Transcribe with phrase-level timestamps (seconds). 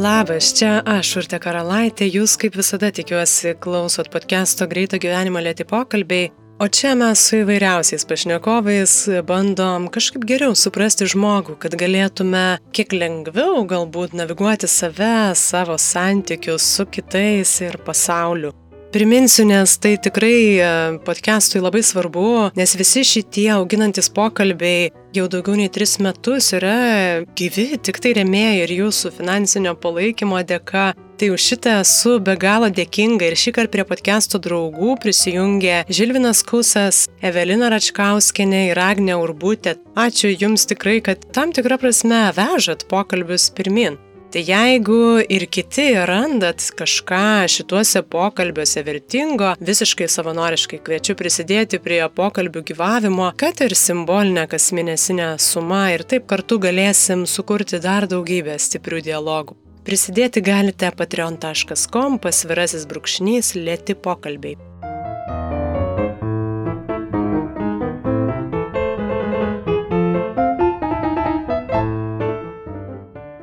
[0.00, 6.30] Labas, čia aš, Urte Karalaitė, jūs kaip visada tikiuosi klausot podcast'o Greito gyvenimo lėti pokalbiai,
[6.56, 8.94] o čia mes su įvairiausiais pašnekovais
[9.28, 16.88] bandom kažkaip geriau suprasti žmogų, kad galėtume kiek lengviau galbūt naviguoti save, savo santykius su
[16.88, 18.54] kitais ir pasauliu.
[18.90, 25.54] Priminsiu, nes tai tikrai e, podcastui labai svarbu, nes visi šitie auginantis pokalbiai jau daugiau
[25.60, 30.88] nei tris metus yra gyvi, tik tai remėjai ir jūsų finansinio palaikymo dėka.
[31.22, 36.42] Tai už šitą esu be galo dėkinga ir šį kartą prie podcast'o draugų prisijungė Žilvinas
[36.42, 39.78] Kusas, Evelina Račkauskinė ir Agnė Urbutė.
[39.94, 44.02] Ačiū Jums tikrai, kad tam tikrą prasme vežat pokalbius pirmin.
[44.30, 52.62] Tai jeigu ir kiti randat kažką šituose pokalbiuose vertingo, visiškai savanoriškai kviečiu prisidėti prie pokalbių
[52.70, 59.58] gyvavimo, kad ir simbolinę kasmėnesinę sumą ir taip kartu galėsim sukurti dar daugybę stiprių dialogų.
[59.82, 64.69] Prisidėti galite patreon.com pasvirasis brūkšnys lėti pokalbiai.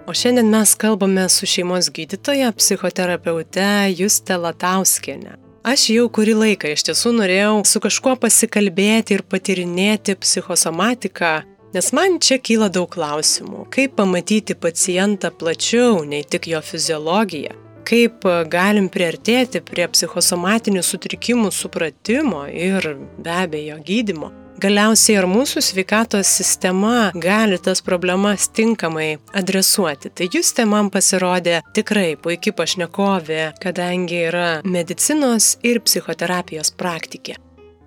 [0.07, 3.65] O šiandien mes kalbame su šeimos gydytoja, psichoterapeute
[3.97, 5.33] Juste Latauskienė.
[5.67, 11.33] Aš jau kurį laiką iš tiesų norėjau su kažkuo pasikalbėti ir patirinėti psichosomatiką,
[11.75, 13.65] nes man čia kyla daug klausimų.
[13.75, 17.59] Kaip pamatyti pacientą plačiau, nei tik jo fiziologiją?
[17.83, 24.31] Kaip galim priartėti prie psichosomatinių sutrikimų supratimo ir be abejo gydimo?
[24.61, 30.11] Galiausiai ar mūsų sveikatos sistema gali tas problemas tinkamai adresuoti.
[30.11, 37.37] Tai jūs te man pasirodė tikrai puikiai pašnekovė, kadangi yra medicinos ir psichoterapijos praktikė.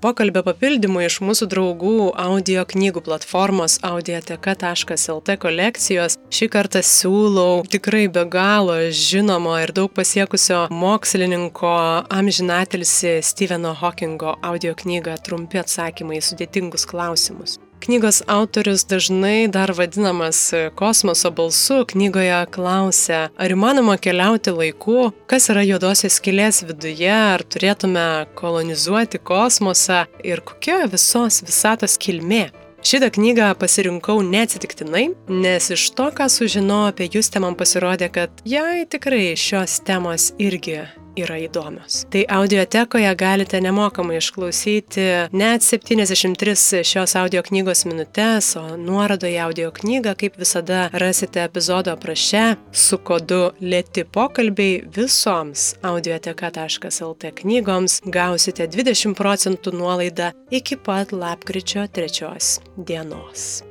[0.00, 8.24] Pokalbio papildymų iš mūsų draugų audio knygų platformos audioteka.lt kolekcijos šį kartą siūlau tikrai be
[8.32, 11.76] galo žinomo ir daug pasiekusio mokslininko
[12.16, 17.60] amžinatilsi Steveno Hawkingo audio knygą Trumpi atsakymai į sudėtingus klausimus.
[17.80, 25.64] Knygos autorius dažnai dar vadinamas kosmoso balsu knygoje klausia, ar įmanoma keliauti laiku, kas yra
[25.64, 28.04] juodosios skilės viduje, ar turėtume
[28.36, 30.04] kolonizuoti kosmosą?
[30.20, 32.50] Ir kokia visos visatos kilmė.
[32.84, 38.84] Šitą knygą pasirinkau neatsitiktinai, nes iš to, ką sužinojau apie Justę, man pasirodė, kad jai
[38.92, 40.82] tikrai šios temos irgi
[41.18, 42.04] yra įdomios.
[42.10, 50.14] Tai audiotekoje galite nemokamai išklausyti net 73 šios audio knygos minutės, o nuorodoje audio knygą,
[50.20, 59.74] kaip visada, rasite epizodo apraše su kodu lėti pokalbiai visoms audioteka.lt knygoms gausite 20 procentų
[59.76, 63.62] nuolaidą iki pat lapkričio 3 dienos.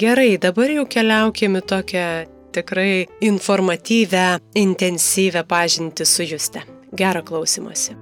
[0.00, 2.06] Gerai, dabar jau keliaukime tokią
[2.52, 6.71] tikrai informatyvę, intensyvę pažinti su Juste.
[6.92, 7.96] Gerą klausimąsi.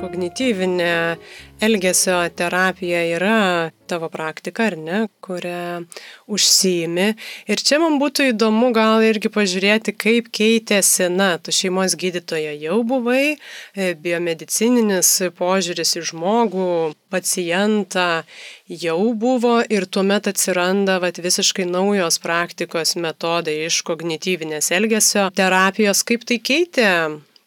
[0.00, 1.16] kognityvinė
[1.60, 5.84] elgesio terapija yra tavo praktika, ar ne, kurią
[6.26, 7.06] užsiimi.
[7.48, 12.82] Ir čia man būtų įdomu gal irgi pažiūrėti, kaip keitėsi, na, tu šeimos gydytoja jau
[12.86, 16.68] buvai, e, biomedicininis požiūris į žmogų,
[17.14, 18.26] pacientą
[18.68, 26.26] jau buvo ir tuomet atsiranda vat, visiškai naujos praktikos metodai iš kognityvinės elgesio terapijos, kaip
[26.28, 26.92] tai keitė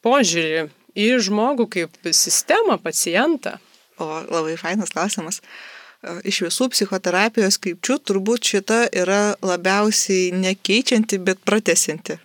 [0.05, 0.69] požiūrį
[0.99, 3.59] į žmogų kaip sistemą, pacientą?
[3.99, 5.41] O labai fainas klausimas.
[5.41, 12.19] E, iš visų psichoterapijos krypčių turbūt šita yra labiausiai nekeičianti, bet pratesinti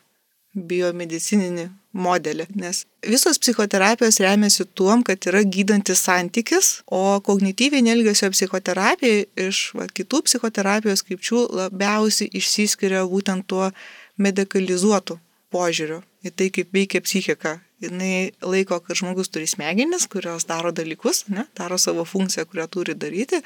[0.54, 2.46] biomedicininį modelį.
[2.58, 9.86] Nes visos psichoterapijos remiasi tuom, kad yra gydantis santykis, o kognityvinė elgesio psichoterapija iš va,
[9.90, 13.70] kitų psichoterapijos krypčių labiausiai išsiskiria būtent tuo
[14.18, 15.18] medicalizuotu
[15.54, 21.24] požiūriu į tai, kaip veikia psichika jinai laiko, kad žmogus turi smegenis, kurios daro dalykus,
[21.32, 23.40] ne, daro savo funkciją, kurią turi daryti,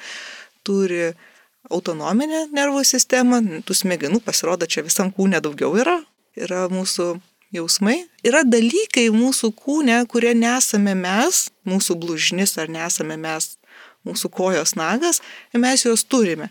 [0.66, 1.12] turi
[1.70, 5.98] autonominę nervų sistemą, tų smegenų pasirodo čia visam kūne daugiau yra,
[6.38, 7.16] yra mūsų
[7.54, 13.56] jausmai, yra dalykai mūsų kūne, kurie nesame mes, mūsų blužnis ar nesame mes,
[14.06, 15.22] mūsų kojos nagas,
[15.56, 16.50] mes juos turime.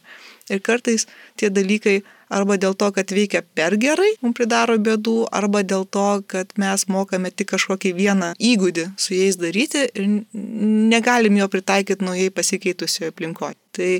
[0.50, 1.07] Ir kartais
[1.39, 6.07] tie dalykai arba dėl to, kad veikia per gerai, mums pridaro bėdų, arba dėl to,
[6.27, 12.31] kad mes mokame tik kažkokį vieną įgūdį su jais daryti ir negalim jo pritaikyti naujai
[12.33, 13.59] pasikeitusioje aplinkoje.
[13.77, 13.91] Tai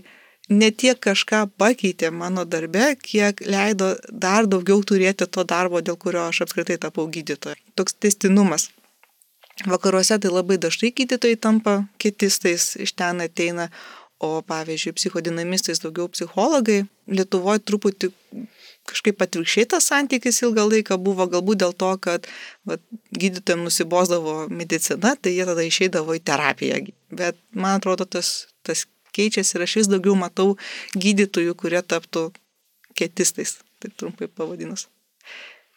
[0.50, 6.28] ne tiek kažką pakeitė mano darbe, kiek leido dar daugiau turėti to darbo, dėl kurio
[6.28, 7.60] aš apskritai tapau gydytoja.
[7.76, 8.70] Toks testinumas.
[9.66, 13.72] Vakaruose tai labai dažnai gydytojai tampa kitistais, iš ten ateina,
[14.20, 16.86] o pavyzdžiui, psichodinamistais daugiau psichologai.
[17.08, 18.12] Lietuvoje truputį
[18.88, 22.28] kažkaip atvirkščiai tas santykis ilgą laiką buvo, galbūt dėl to, kad
[22.68, 22.80] va,
[23.12, 26.82] gydytojams nusibosdavo medicina, tai jie tada išeidavo į terapiją.
[27.12, 28.86] Bet man atrodo, tas, tas
[29.18, 30.56] keičiasi ir aš vis daugiau matau
[30.96, 32.30] gydytojų, kurie taptų
[32.98, 34.88] ketistais, taip trumpai pavadinus.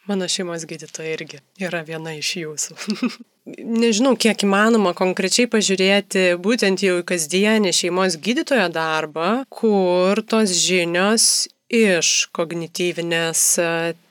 [0.08, 2.76] Mano šeimos gydytoja irgi yra viena iš jūsų.
[3.82, 11.48] Nežinau, kiek įmanoma konkrečiai pažiūrėti būtent jau į kasdienį šeimos gydytojo darbą, kur tos žinios
[11.70, 13.66] iš kognityvinės e,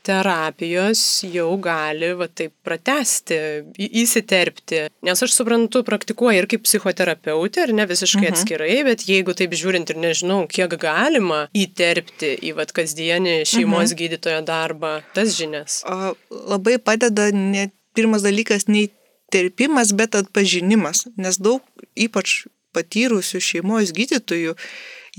[0.08, 3.38] terapijos jau gali va taip pratesti,
[3.76, 4.86] įsiterpti.
[5.06, 8.38] Nes aš suprantu, praktikuoju ir kaip psichoterapeutė, ir ne visiškai mhm.
[8.38, 13.98] atskirai, bet jeigu taip žiūrint ir nežinau, kiek galima įterpti į va kasdienį šeimos mhm.
[14.04, 15.82] gydytojo darbą tas žinias.
[15.90, 16.14] O,
[16.54, 17.68] labai padeda ne
[17.98, 18.88] pirmas dalykas, nei
[19.34, 21.66] terpimas, bet atpažinimas, nes daug
[22.00, 24.56] ypač patyrusių šeimos gydytojų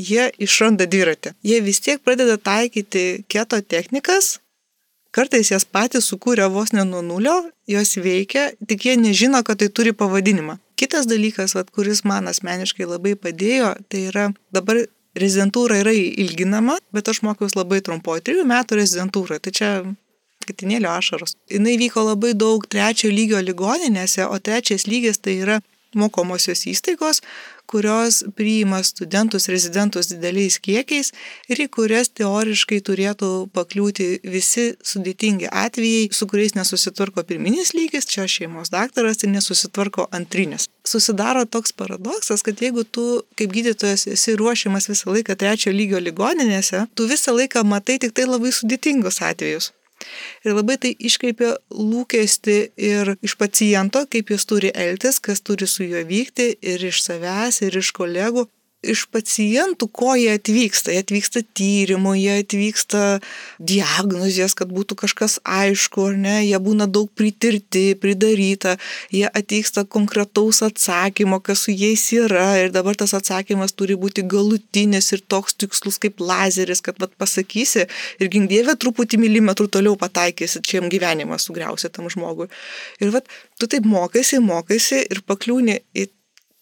[0.00, 1.34] jie išranda dviratį.
[1.46, 4.38] Jie vis tiek pradeda taikyti keto technikas,
[5.14, 7.36] kartais jas patys sukūrė vos ne nuo nulio,
[7.68, 10.58] jos veikia, tik jie nežino, kad tai turi pavadinimą.
[10.80, 14.80] Kitas dalykas, vat, kuris man asmeniškai labai padėjo, tai yra dabar
[15.18, 19.42] rezidentūra yra ilginama, bet aš mokiausi labai trumpoje, trijų metų rezidentūroje.
[19.44, 19.70] Tai čia
[20.46, 21.36] katinėlio ašaros.
[21.50, 25.60] Jis vyko labai daug trečio lygio ligoninėse, o trečias lygis tai yra
[25.94, 27.20] mokomosios įstaigos,
[27.70, 31.12] kurios priima studentus, rezidentus dideliais kiekiais
[31.50, 38.26] ir į kurias teoriškai turėtų pakliūti visi sudėtingi atvejai, su kuriais nesusitvarko pirminis lygis, čia
[38.30, 40.66] šeimos daktaras ir nesusitvarko antrinis.
[40.86, 43.06] Susidaro toks paradoksas, kad jeigu tu
[43.38, 48.26] kaip gydytojas esi ruošiamas visą laiką trečio lygio ligoninėse, tu visą laiką matai tik tai
[48.26, 49.70] labai sudėtingus atvejus.
[50.46, 55.84] Ir labai tai iškreipia lūkesti ir iš paciento, kaip jis turi elgtis, kas turi su
[55.84, 58.46] juo vykti ir iš savęs, ir iš kolegų
[58.82, 60.92] iš pacientų, ko jie atvyksta.
[60.94, 63.02] Jie atvyksta tyrimų, jie atvyksta
[63.60, 68.76] diagnozės, kad būtų kažkas aišku, ar ne, jie būna daug pritirti, pridaryta,
[69.12, 75.12] jie atvyksta konkretaus atsakymo, kas su jais yra ir dabar tas atsakymas turi būti galutinis
[75.12, 77.84] ir toks tikslus kaip lazeris, kad vat, pasakysi
[78.20, 82.48] ir gingdėvė truputį milimetrų toliau pataikysi, čia jam gyvenimą sugriausi tam žmogui.
[83.04, 83.28] Ir vat,
[83.60, 86.08] tu taip mokaisi, mokaisi ir pakliūni į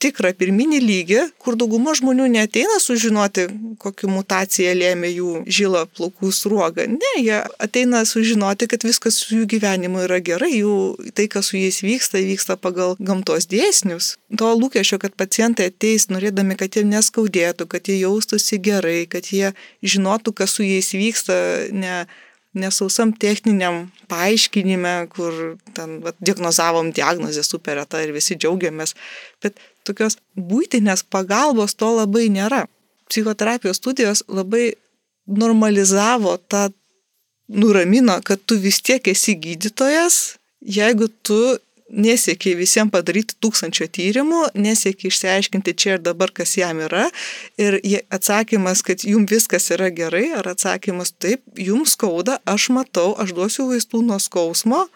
[0.03, 3.49] tikrą pirminį lygį, kur dauguma žmonių neteina sužinoti,
[3.83, 6.87] kokiu mutacija lėmė jų žilą plaukų sruogą.
[6.93, 10.77] Ne, jie ateina sužinoti, kad viskas su jų gyvenimu yra gerai, jų
[11.19, 14.15] tai, kas su jais vyksta, vyksta pagal gamtos dėsnius.
[14.39, 19.53] To lūkesčio, kad pacientai ateis norėdami, kad jie neskaudėtų, kad jie jaustųsi gerai, kad jie
[19.83, 21.39] žinotų, kas su jais vyksta,
[21.75, 22.07] ne
[22.61, 28.95] nesausam techniniam paaiškinime, kur ten vat, diagnozavom diagnozę super reta ir visi džiaugiamės,
[29.45, 32.67] bet tokios būtinės pagalbos to labai nėra.
[33.09, 34.73] Psichoterapijos studijos labai
[35.29, 36.69] normalizavo tą,
[37.49, 41.39] nuramino, kad tu vis tiek esi gydytojas, jeigu tu
[41.91, 47.07] nesiekia visiems padaryti tūkstančio tyrimų, nesiekia išsiaiškinti čia ir dabar, kas jam yra.
[47.61, 47.79] Ir
[48.15, 53.71] atsakymas, kad jums viskas yra gerai, ar atsakymas taip, jums skauda, aš matau, aš duosiu
[53.73, 54.87] vaistų nuo skausmo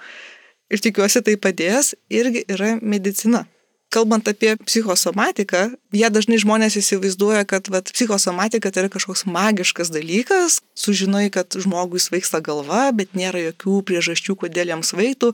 [0.73, 3.47] ir tikiuosi tai padės, irgi yra medicina
[3.92, 5.61] kalbant apie psichosomatiką,
[5.92, 12.00] jie dažnai žmonės įsivaizduoja, kad vat, psichosomatika tai yra kažkoks magiškas dalykas, sužinai, kad žmogui
[12.00, 15.32] svaigsta galva, bet nėra jokių priežasčių, kodėl jam svaigtų.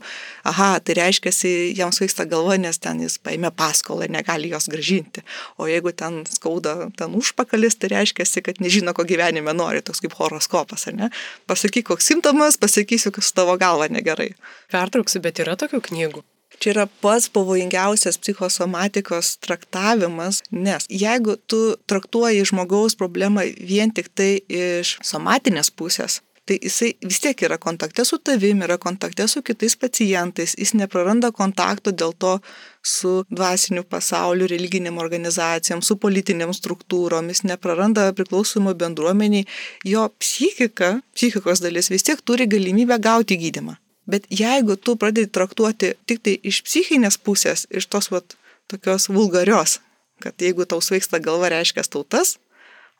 [0.49, 1.33] Aha, tai reiškia,
[1.79, 5.23] jam svaigsta galva, nes ten jis paėmė paskolą ir negali jos gražinti.
[5.57, 10.17] O jeigu ten skauda ten užpakalis, tai reiškia, kad nežino, ko gyvenime nori, toks kaip
[10.19, 11.13] horoskopas, ar ne?
[11.49, 14.33] Pasakyk, koks simptomas, pasakysiu, kas tavo galva negerai.
[14.73, 16.28] Pertrauksiu, bet yra tokių knygų.
[16.59, 24.31] Čia yra pats pavojingiausias psichosomatikos traktavimas, nes jeigu tu traktuoji žmogaus problemą vien tik tai
[24.47, 29.75] iš somatinės pusės, tai jisai vis tiek yra kontakte su tavim, yra kontakte su kitais
[29.79, 32.35] pacientais, jis nepraranda kontakto dėl to
[32.83, 39.45] su dvasiniu pasauliu, religiniam organizacijom, su politiniam struktūrom, jis nepraranda priklausomų bendruomeniai,
[39.85, 43.77] jo psichika, psichikos dalis vis tiek turi galimybę gauti gydimą.
[44.09, 48.35] Bet jeigu tu pradedi traktuoti tik tai iš psichinės pusės, iš tos vat,
[48.69, 49.77] tokios vulgarios,
[50.23, 52.37] kad jeigu tau sveiksta galva reiškia tautas,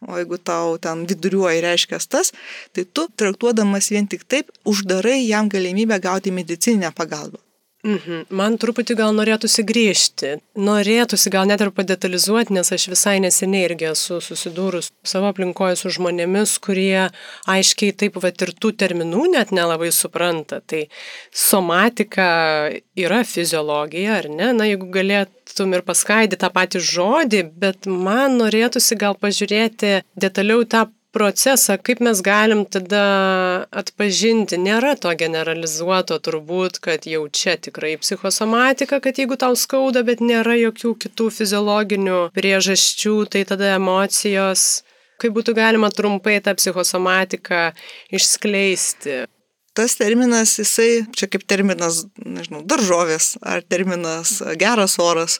[0.05, 2.31] o jeigu tau ten viduriuoja reiškia tas,
[2.73, 7.41] tai tu traktuodamas vien tik taip uždarai jam galimybę gauti medicininę pagalbą.
[7.79, 8.25] Mhm.
[8.35, 10.33] Man truputį gal norėtųsi grįžti.
[10.59, 15.93] Norėtųsi gal net ir padetalizuoti, nes aš visai neseniai irgi esu susidūrus savo aplinkoje su
[15.95, 17.07] žmonėmis, kurie
[17.47, 20.59] aiškiai taip va ir tų terminų net nelabai supranta.
[20.59, 20.83] Tai
[21.31, 22.27] somatika
[22.99, 24.51] yra fiziologija, ar ne?
[24.59, 30.89] Na, jeigu galėtum ir paskaidyti tą patį žodį, bet man norėtųsi gal pažiūrėti detaliau tą
[31.15, 33.03] procesą, kaip mes galim tada
[33.81, 40.21] atpažinti, nėra to generalizuoto turbūt, kad jau čia tikrai psichosomatika, kad jeigu tau skauda, bet
[40.21, 44.83] nėra jokių kitų fiziologinių priežasčių, tai tada emocijos,
[45.19, 47.69] kaip būtų galima trumpai tą psichosomatiką
[48.15, 49.25] išskleisti.
[49.77, 55.37] Tas terminas, jisai, čia kaip terminas, nežinau, daržovės ar terminas geras oras,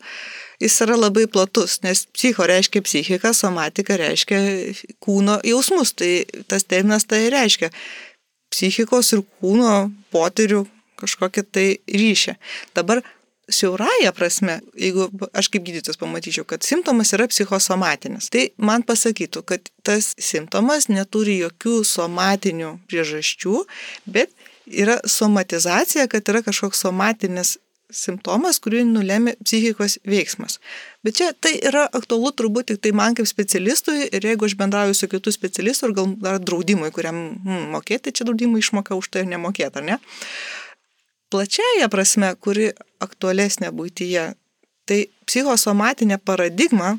[0.59, 4.39] jis yra labai platus, nes psicho reiškia psichika, somatika reiškia
[5.03, 7.71] kūno jausmus, tai tas terminas tai reiškia
[8.53, 10.65] psichikos ir kūno potyrių
[10.99, 12.35] kažkokią tai ryšį.
[12.75, 13.01] Dabar
[13.49, 19.71] siaurąją prasme, jeigu aš kaip gydytojas pamatyčiau, kad simptomas yra psichosomatinis, tai man pasakytų, kad
[19.85, 23.63] tas simptomas neturi jokių somatinių priežasčių,
[24.05, 24.33] bet
[24.69, 27.57] yra somatizacija, kad yra kažkoks somatinis
[27.89, 30.59] simptomas, kurį nulėmė psichikos veiksmas.
[31.05, 34.97] Bet čia tai yra aktualu turbūt tik tai man kaip specialistui ir jeigu aš bendrauju
[34.97, 39.25] su kitų specialistų ir gal dar draudimui, kuriam hmm, mokėti, čia draudimų išmoka už tai
[39.25, 39.99] ir nemokėti, ar ne?
[41.29, 44.31] Plačiaja prasme, kuri aktualesnė būtyje,
[44.89, 46.95] tai psichosomatinė paradigma,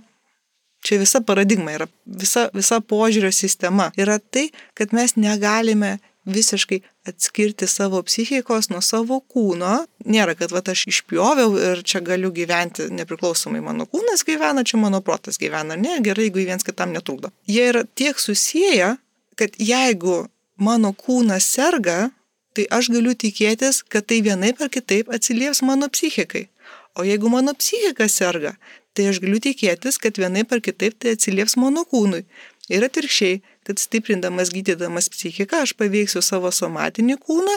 [0.86, 7.66] čia visa paradigma yra, visa, visa požiūrio sistema yra tai, kad mes negalime visiškai atskirti
[7.66, 9.86] savo psichikos nuo savo kūno.
[10.04, 15.00] Nėra, kad va, aš išpjoviau ir čia galiu gyventi nepriklausomai mano kūnas gyvena, čia mano
[15.04, 15.78] protas gyvena.
[15.80, 17.32] Ne, gerai, jeigu viens kitam netrukdo.
[17.48, 18.96] Jie yra tiek susiję,
[19.40, 20.26] kad jeigu
[20.60, 22.10] mano kūnas serga,
[22.56, 26.48] tai aš galiu tikėtis, kad tai vienaip ar kitaip atsilieps mano psichikai.
[26.98, 28.56] O jeigu mano psichika serga,
[28.94, 32.24] tai aš galiu tikėtis, kad vienaip ar kitaip tai atsilieps mano kūnui.
[32.70, 37.52] Ir atvirkščiai, kad stiprindamas, gydydamas psichiką, aš paveiksiu savo somatinį kūną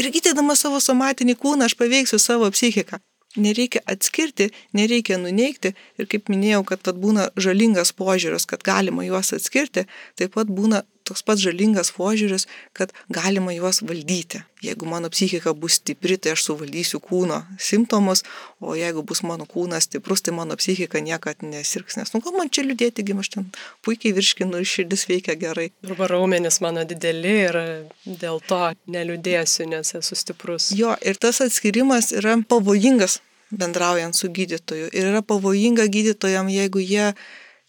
[0.00, 2.96] ir gydydamas savo somatinį kūną, aš paveiksiu savo psichiką.
[3.36, 9.34] Nereikia atskirti, nereikia nuneikti ir kaip minėjau, kad pat būna žalingas požiūris, kad galima juos
[9.36, 9.84] atskirti,
[10.16, 12.46] taip pat būna toks pats žalingas požiūris,
[12.76, 14.42] kad galima juos valdyti.
[14.62, 18.24] Jeigu mano psichika bus stipri, tai aš suvaldysiu kūno simptomus,
[18.60, 21.98] o jeigu bus mano kūnas stiprus, tai mano psichika niekad nesirgs.
[21.98, 23.46] Nes, nu, ką man čia liūdėti, gi aš ten
[23.86, 25.68] puikiai virškinu ir širdis veikia gerai.
[25.86, 27.60] Arba raumenis mano dideli ir
[28.04, 28.60] dėl to
[28.90, 30.72] neliūdėsiu, nes esu stiprus.
[30.74, 34.90] Jo, ir tas atskirimas yra pavojingas bendraujant su gydytoju.
[34.92, 37.12] Ir yra pavojinga gydytojam, jeigu jie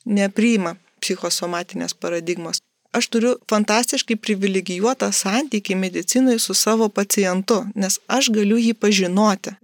[0.05, 2.59] nepriima psichosomatinės paradigmos
[2.91, 9.55] aš turiu fantastiškai privilegijuotą santykį medicinai su savo pacientu, nes aš galiu jį pažinoti.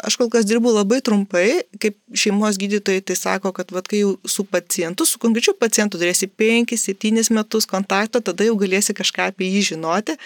[0.00, 4.14] Aš kol kas dirbu labai trumpai, kaip šeimos gydytojai tai sako, kad vat, kai jau
[4.24, 9.66] su pacientu, su konkrečiu pacientu turėsi 5-7 metus kontakto, tada jau galėsi kažką apie jį
[9.74, 10.16] žinoti.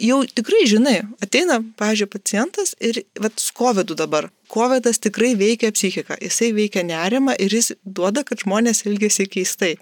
[0.00, 4.30] Jau tikrai žinai, ateina, pažiūrėjau, pacientas ir vat, su COVID dabar.
[4.50, 9.76] COVID tikrai veikia psichiką, jisai veikia nerimą ir jis duoda, kad žmonės elgesi keistai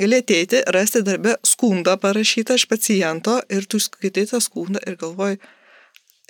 [0.00, 5.40] gali ateiti, rasti darbę skundą parašytą iš paciento ir tu skaitai tą skundą ir galvoji,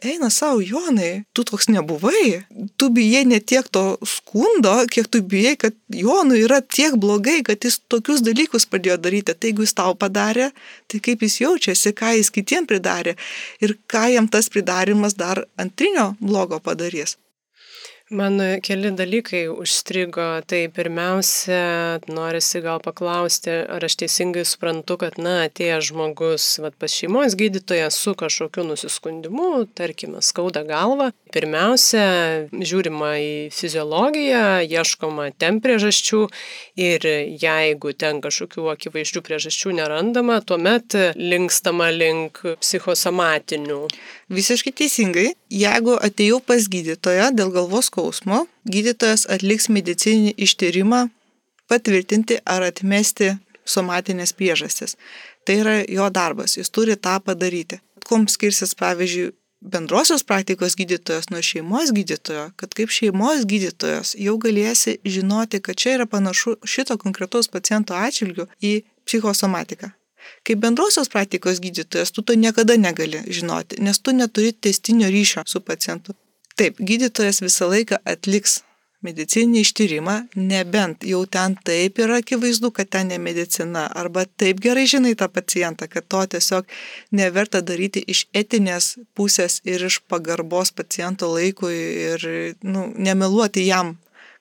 [0.03, 2.43] eina savo, Jonai, tu toks nebuvai,
[2.77, 7.63] tu bijai ne tiek to skundo, kiek tu bijai, kad Jonui yra tiek blogai, kad
[7.63, 9.35] jis tokius dalykus pradėjo daryti.
[9.35, 10.51] Tai jeigu jis tau padarė,
[10.91, 13.17] tai kaip jis jaučiasi, ką jis kitiem pridarė
[13.63, 17.17] ir ką jam tas pridarimas dar antrinio blogo padarys.
[18.13, 20.27] Man keli dalykai užstrigo.
[20.45, 26.93] Tai pirmiausia, norisi gal paklausti, ar aš teisingai suprantu, kad, na, atėjęs žmogus vat, pas
[26.93, 31.09] šeimos gydytoją su kažkokiu nusiskundimu, tarkime, skauda galva.
[31.33, 32.05] Pirmiausia,
[32.53, 36.27] žiūrima į fiziologiją, ieškoma ten priežasčių
[36.85, 37.09] ir
[37.41, 43.87] jeigu ten kažkokių akivaizdžių priežasčių nerandama, tuomet linkstama link psichosomatinių.
[44.33, 45.27] Visiškai teisingai.
[45.53, 51.03] Jeigu atėjau pas gydytoją dėl galvos skausmo, gydytojas atliks medicininį ištyrimą,
[51.69, 53.35] patvirtinti ar atmesti
[53.69, 54.97] somatinės priežastis.
[55.45, 57.83] Tai yra jo darbas, jis turi tą padaryti.
[58.09, 59.31] Kom skirsis, pavyzdžiui,
[59.63, 65.99] bendrosios praktikos gydytojas nuo šeimos gydytojo, kad kaip šeimos gydytojas jau galėsi žinoti, kad čia
[65.99, 69.93] yra panašu šito konkretaus paciento atžvilgiu į psichosomatiką.
[70.47, 75.61] Kaip bendrosios praktikos gydytojas, tu to niekada negali žinoti, nes tu neturi testinio ryšio su
[75.61, 76.17] pacientu.
[76.57, 78.61] Taip, gydytojas visą laiką atliks
[79.03, 84.85] medicininį ištyrimą, nebent jau ten taip yra akivaizdu, kad ten ne medicina, arba taip gerai
[84.91, 86.71] žinai tą pacientą, kad to tiesiog
[87.19, 91.75] neverta daryti iš etinės pusės ir iš pagarbos paciento laikui
[92.13, 92.29] ir
[92.63, 93.97] nu, nemeluoti jam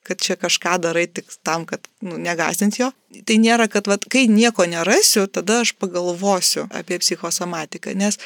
[0.07, 2.89] kad čia kažką darai tik tam, kad nu, negazint jo.
[3.27, 8.17] Tai nėra, kad vat, kai nieko nerasiu, tada aš pagalvosiu apie psichosomatiką, nes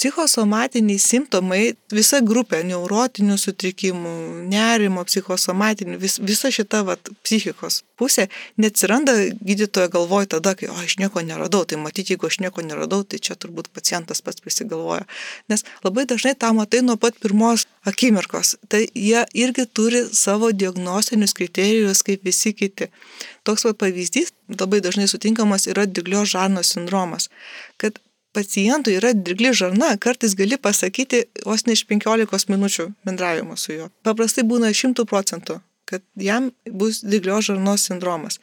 [0.00, 4.14] psichosomatiniai simptomai, visa grupė neurotinių sutrikimų,
[4.48, 8.28] nerimo, psichosomatinių, vis, visa šita vat, psichikos pusė
[8.60, 9.12] neatsiranda
[9.44, 13.20] gydytojo galvoj tada, kai, o aš nieko neradau, tai matyti, jeigu aš nieko neradau, tai
[13.20, 15.04] čia turbūt pacientas pats prisigalvoja.
[15.52, 18.56] Nes labai dažnai tą matai nuo pat pirmos akimirkos.
[18.72, 22.88] Tai jie irgi turi savo diagnostinius kriterijus kaip visi kiti.
[23.44, 27.28] Toks va pavyzdys labai dažnai sutinkamas yra diglio žarno sindromas,
[27.80, 28.00] kad
[28.32, 33.90] pacientui yra dirgli žarna, kartais gali pasakyti vos ne iš 15 minučių bendravimo su juo.
[34.06, 35.58] Paprastai būna 100 procentų,
[35.90, 38.38] kad jam bus diglio žarnos sindromas.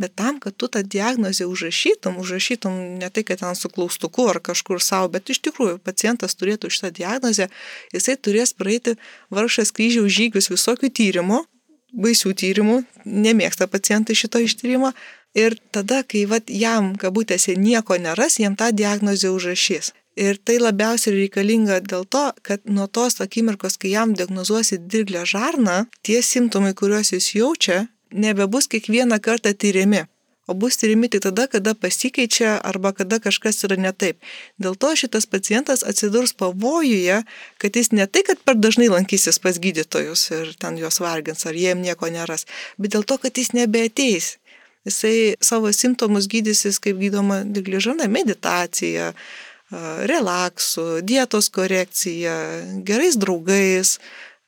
[0.00, 4.40] Bet tam, kad tu tą diagnozę užrašytum, užrašytum ne tai, kad ten su klaustuku ar
[4.40, 7.50] kažkur savo, bet iš tikrųjų pacientas turėtų šitą diagnozę,
[7.92, 8.96] jisai turės praeiti
[9.30, 11.42] varšas kryžiaus žygius visokių tyrimų,
[11.96, 14.92] baisių tyrimų, nemėgsta pacientai šito ištyrimo,
[15.36, 19.92] Ir tada, kai vat, jam, kabutėse, nieko neras, jam tą diagnozę užrašys.
[20.16, 25.82] Ir tai labiausiai reikalinga dėl to, kad nuo tos akimirkos, kai jam diagnozuosi dirglę žarną,
[26.00, 27.82] tie simptomai, kuriuos jis jaučia,
[28.16, 30.06] nebebus kiekvieną kartą tyriami.
[30.46, 34.22] O bus tyrimi tik tada, kada pasikeičia arba kada kažkas yra ne taip.
[34.62, 37.18] Dėl to šitas pacientas atsidurs pavojuje,
[37.58, 41.58] kad jis ne tai, kad per dažnai lankysis pas gydytojus ir ten juos vargins, ar
[41.58, 42.46] jiem nieko neras,
[42.78, 44.36] bet dėl to, kad jis nebeateis
[44.86, 49.10] Jisai savo simptomus gydysis, kaip gydoma digližana, meditacija,
[50.06, 52.36] relaksu, dietos korekcija,
[52.86, 53.96] gerais draugais,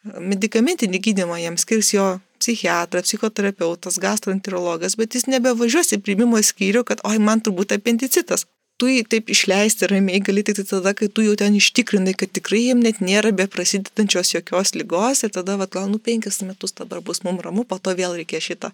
[0.05, 2.07] medicamentinį gydymą jam skirs jo
[2.39, 8.47] psichiatras, psichoterapeutas, gastroenterologas, bet jis nebevažiuos į primimo skyrių, kad, oi, man turbūt apendicitas.
[8.79, 12.61] Tu jį taip išleisti ramiai gali tik tada, kai tu jau ten ištikrinai, kad tikrai
[12.69, 17.03] jiem net nėra be prasidedančios jokios lygos ir tada, va, gal, nu, penkis metus dabar
[17.03, 18.71] bus mums ramu, po to vėl reikia šitą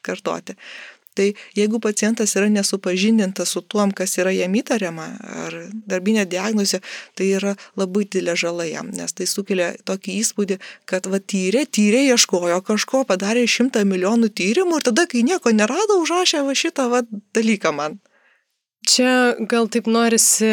[0.00, 0.56] kartoti.
[1.14, 1.26] Tai
[1.56, 5.08] jeigu pacientas yra nesupažindintas su tuom, kas yra jam įtariama,
[5.44, 5.56] ar
[5.88, 6.80] darbinė diagnozė,
[7.18, 10.56] tai yra labai didelė žala jam, nes tai sukelia tokį įspūdį,
[10.88, 16.00] kad va tyrė, tyrė, ieškojo kažko, padarė šimtą milijonų tyrimų ir tada, kai nieko nerado,
[16.00, 17.04] užrašė va šitą va
[17.36, 18.00] dalyką man.
[18.82, 20.48] Čia gal taip norisi,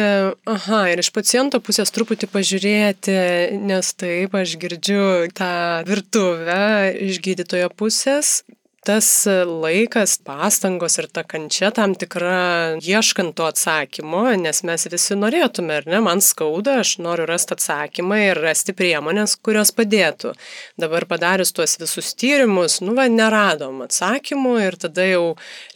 [0.46, 3.16] aha, ir iš paciento pusės truputį pažiūrėti,
[3.58, 5.02] nes taip aš girdžiu
[5.34, 8.44] tą virtuvę iš gydytojo pusės,
[8.84, 15.76] tas laikas, pastangos ir ta kančia tam tikra ieškant to atsakymo, nes mes visi norėtume,
[15.82, 20.32] ar ne, man skauda, aš noriu rasti atsakymą ir rasti priemonės, kurios padėtų.
[20.80, 25.24] Dabar padarius tuos visus tyrimus, nu, va, neradom atsakymų ir tada jau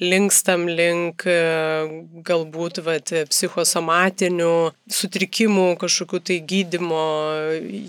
[0.00, 1.28] linkstam link
[2.24, 4.56] galbūt, va, psichosomatinių
[4.88, 7.06] sutrikimų kažkokių tai gydimo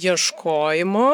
[0.04, 1.10] ieškojimo.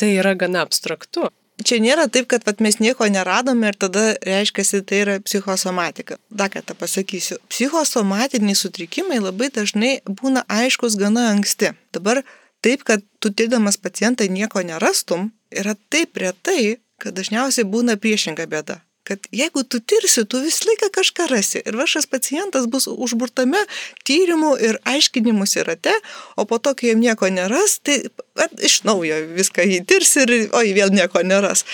[0.00, 1.28] Tai yra gana abstraktu
[1.66, 6.18] čia nėra taip, kad vat, mes nieko neradome ir tada reiškia, tai yra psichosomatika.
[6.30, 11.74] Dar kartą pasakysiu, psichosomatiniai sutrikimai labai dažnai būna aiškus gana anksti.
[11.96, 12.22] Dabar
[12.64, 18.80] taip, kad tu tirdamas pacientą nieko nerastum, yra taip retai, kad dažniausiai būna priešinga bėda
[19.04, 21.62] kad jeigu tu tirsi, tu visą laiką kažką rasi.
[21.66, 23.62] Ir vašas pacientas bus užburtame
[24.06, 25.94] tyrimų ir aiškinimuose rate,
[26.36, 28.02] o po to, kai jam nieko neras, tai
[28.40, 31.64] at, iš naujo viską įtirs ir oi, vėl nieko neras.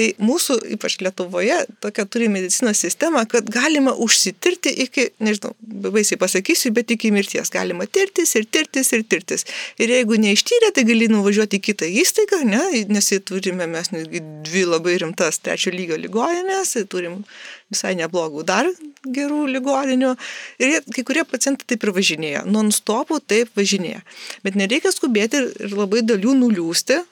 [0.00, 6.70] Tai mūsų, ypač Lietuvoje, tokia turi medicinos sistema, kad galima užsitirti iki, nežinau, baisiai pasakysiu,
[6.72, 7.52] bet iki mirties.
[7.52, 9.44] Galima tirtis ir tirtis ir tirtis.
[9.76, 14.96] Ir jeigu neištyrė, tai gali nuvažiuoti į kitą įstaigą, ne, nes turime mes dvi labai
[15.04, 17.20] rimtas trečio lygio ligoninės, turim
[17.68, 18.72] visai neblogų dar
[19.04, 20.16] gerų ligoninių.
[20.64, 24.00] Ir jie, kai kurie pacientai taip ir važinėja, non-stopų taip važinėja.
[24.48, 27.02] Bet nereikia skubėti ir labai dalių nuliūsti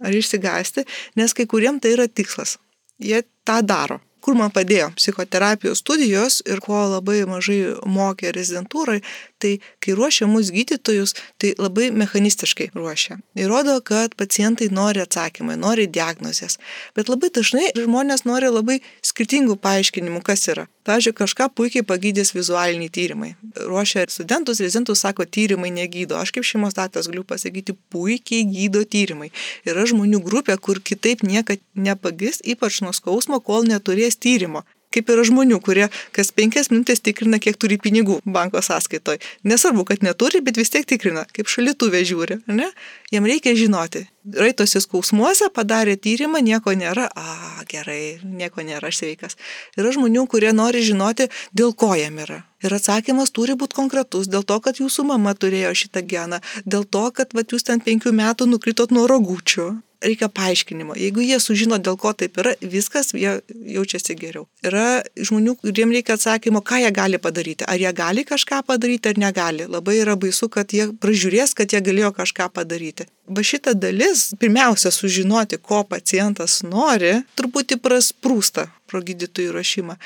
[0.00, 0.86] ar išsigasti,
[1.20, 2.58] nes kai kuriem tai yra tikslas.
[3.00, 9.00] Jie tą daro kur man padėjo psichoterapijos studijos ir ko labai mažai mokė rezidentūrai,
[9.40, 13.18] tai kai ruošia mus gydytojus, tai labai mechanistiškai ruošia.
[13.38, 16.58] Įrodo, kad pacientai nori atsakymai, nori diagnozės,
[16.96, 20.66] bet labai dažnai žmonės nori labai skirtingų paaiškinimų, kas yra.
[20.88, 23.34] Pavyzdžiui, kažką puikiai pagydys vizualiniai tyrimai.
[23.68, 26.16] Ruošia studentus, rezidentus sako, tyrimai negydo.
[26.16, 29.28] Aš kaip šeimos datas galiu pasakyti, puikiai gydo tyrimai.
[29.68, 34.64] Yra žmonių grupė, kur kitaip niekad nepagis, ypač nuo skausmo, kol neturės tyrimo.
[34.90, 35.84] Kaip yra žmonių, kurie
[36.16, 39.20] kas penkias minutės tikrina, kiek turi pinigų banko sąskaitoje.
[39.46, 42.40] Nesvarbu, kad neturi, bet vis tiek tikrina, kaip šalituvė žiūri.
[42.50, 42.66] Ne?
[43.14, 44.08] Jam reikia žinoti.
[44.34, 47.06] Raitose skausmuose padarė tyrimą, nieko nėra.
[47.14, 49.38] A, gerai, nieko nėra, aš sveikas.
[49.78, 52.40] Yra žmonių, kurie nori žinoti, dėl ko jam yra.
[52.66, 57.06] Ir atsakymas turi būti konkretus, dėl to, kad jūsų mama turėjo šitą geną, dėl to,
[57.14, 59.68] kad vat, jūs ten penkių metų nukritot nuo rogučių,
[60.04, 60.96] reikia paaiškinimo.
[60.98, 63.36] Jeigu jie sužino, dėl ko taip yra, viskas, jie
[63.76, 64.46] jaučiasi geriau.
[64.66, 67.66] Yra žmonių, kuriems reikia atsakymo, ką jie gali padaryti.
[67.68, 69.68] Ar jie gali kažką padaryti, ar negali.
[69.70, 73.08] Labai yra baisu, kad jie pražiūrės, kad jie galėjo kažką padaryti.
[73.30, 80.00] Va šita dalis, pirmiausia, sužinoti, ko pacientas nori, truputį prasprūsta pro gydytojų rašymą.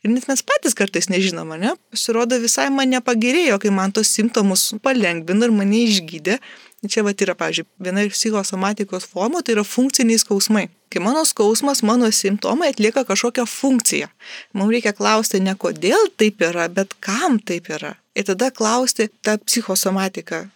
[0.00, 1.74] Ir net mes patys kartais nežinome, ne?
[1.92, 6.38] Pasirodo, visai man nepagerėjo, kai man tos simptomus palengvino ir mane išgydė.
[6.88, 10.62] Čia va yra, pavyzdžiui, viena iš psichosomatikos formų, tai yra funkciniai skausmai.
[10.90, 14.08] Kai mano skausmas, mano simptomai atlieka kažkokią funkciją.
[14.56, 17.92] Mums reikia klausti ne kodėl taip yra, bet kam taip yra.
[18.16, 20.46] Ir tada klausti tą psichosomatiką.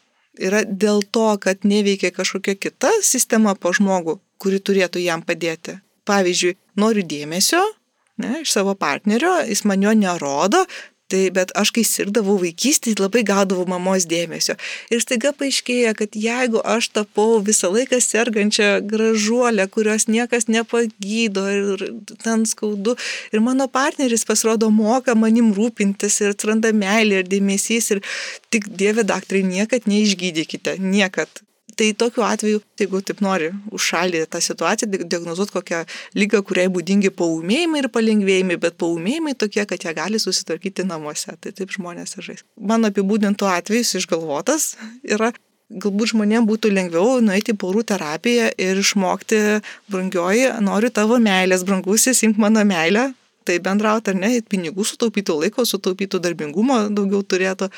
[0.41, 5.77] Yra dėl to, kad neveikia kažkokia kita sistema po žmogų, kuri turėtų jam padėti.
[6.09, 7.61] Pavyzdžiui, noriu dėmesio,
[8.25, 10.65] ne, iš savo partnerio, jis man jo nerodo,
[11.15, 14.57] Tai bet aš kai sirgdavau vaikystėje, labai gaudavau mamos dėmesio.
[14.91, 21.87] Ir staiga paaiškėja, kad jeigu aš tapau visą laiką sergančią gražuolę, kurios niekas nepagydo ir
[22.25, 22.97] ten skaudu,
[23.31, 28.03] ir mano partneris pasirodo moka manim rūpintis ir atranda meilė ir dėmesys ir
[28.51, 31.45] tik Dieve daktarai niekad neišgydykite, niekad.
[31.75, 35.81] Tai tokiu atveju, jeigu taip nori užšaldyti tą situaciją, diagnozuoti kokią
[36.19, 41.35] lygą, kuriai būdingi paumėjimai ir palengvėjimai, bet paumėjimai tokie, kad jie gali susitvarkyti namuose.
[41.41, 42.45] Tai taip žmonės ir žais.
[42.61, 45.33] Mano apibūdintų atvejus išgalvotas yra
[45.73, 49.41] galbūt žmonėms būtų lengviau nueiti į porų terapiją ir išmokti,
[49.91, 53.09] brangioji, noriu tavo meilės, brangusis, imk mano meilę,
[53.49, 57.71] tai bendrauti ar ne, pinigų sutaupytų laiko, sutaupytų darbingumo daugiau turėtų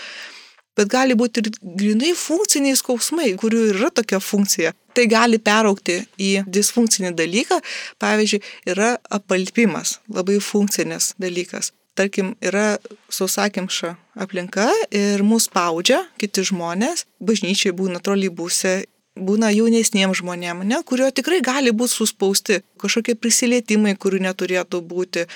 [0.76, 4.74] bet gali būti ir grinai funkciniai skausmai, kurių yra tokia funkcija.
[4.96, 7.58] Tai gali peraukti į disfunkcinį dalyką,
[8.00, 11.72] pavyzdžiui, yra apalpimas, labai funkcinis dalykas.
[11.96, 12.76] Tarkim, yra
[13.12, 18.82] sausakimša aplinka ir mus spaudžia kiti žmonės, bažnyčiai būna trolybuse
[19.16, 25.26] būna jaunesniem žmonėm, ne, kurio tikrai gali būti suspausti, kažkokie prisilietimai, kurių neturėtų būti,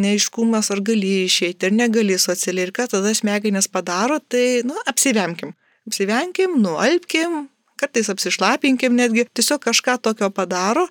[0.00, 5.54] neiškumas, ar gali išeiti, ar negali socialiai, ir ką tada smegenės padaro, tai, nu, apsivemkim.
[5.88, 7.46] Apsivemkim, nualpkim,
[7.78, 10.88] kartais apsišlapinkim netgi, tiesiog kažką tokio padaro,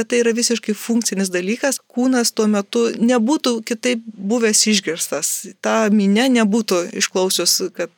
[0.00, 6.30] bet tai yra visiškai funkcinis dalykas, kūnas tuo metu nebūtų kitaip buvęs išgirstas, ta minė
[6.40, 7.92] nebūtų išklausius, kad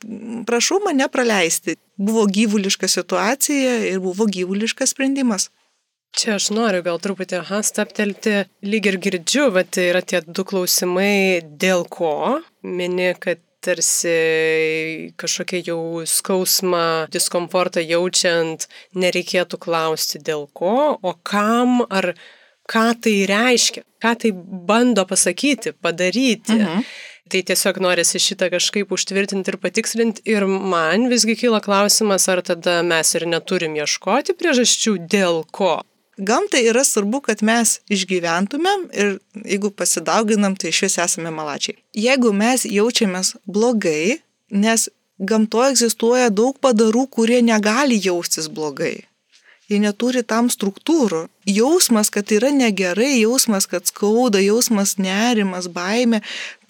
[0.49, 1.79] prašau mane praleisti.
[2.03, 5.53] Buvo gyvuliška situacija ir buvo gyvuliškas sprendimas.
[6.13, 11.41] Čia aš noriu gal truputį, aha, staptelti, lyg ir girdžiu, bet yra tie du klausimai,
[11.63, 14.17] dėl ko, mini, kad tarsi
[15.21, 18.67] kažkokia jau skausmą, diskomfortą jaučiant,
[18.99, 22.13] nereikėtų klausti dėl ko, o kam ar
[22.71, 26.59] ką tai reiškia, ką tai bando pasakyti, padaryti.
[26.59, 26.85] Mhm.
[27.33, 30.25] Tai tiesiog norisi šitą kažkaip užtvirtinti ir patikslinti.
[30.29, 35.79] Ir man visgi kyla klausimas, ar tada mes ir neturim ieškoti priežasčių, dėl ko.
[36.23, 41.81] Gamtai yra svarbu, kad mes išgyventumėm ir jeigu pasidauginam, tai iš vis esame malačiai.
[41.99, 44.21] Jeigu mes jaučiamės blogai,
[44.53, 49.01] nes gamtoje egzistuoja daug padarų, kurie negali jaustis blogai
[49.73, 51.25] jie neturi tam struktūrų.
[51.49, 56.21] Jausmas, kad yra negerai, jausmas, kad skauda, jausmas nerimas, baime,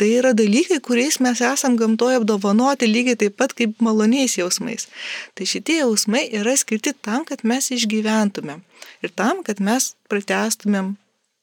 [0.01, 4.89] tai yra dalykai, kuriais mes esam gamtoje apdovanoti lygiai taip pat kaip maloniais jausmais.
[5.37, 8.65] Tai šitie jausmai yra skirti tam, kad mes išgyventumėm
[9.03, 10.95] ir tam, kad mes pratestumėm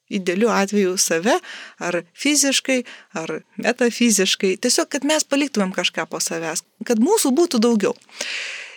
[0.10, 1.38] idealiu atveju save,
[1.78, 2.80] ar fiziškai,
[3.19, 7.93] ar metafiziškai, tiesiog, kad mes paliktumėm kažką po savęs, kad mūsų būtų daugiau.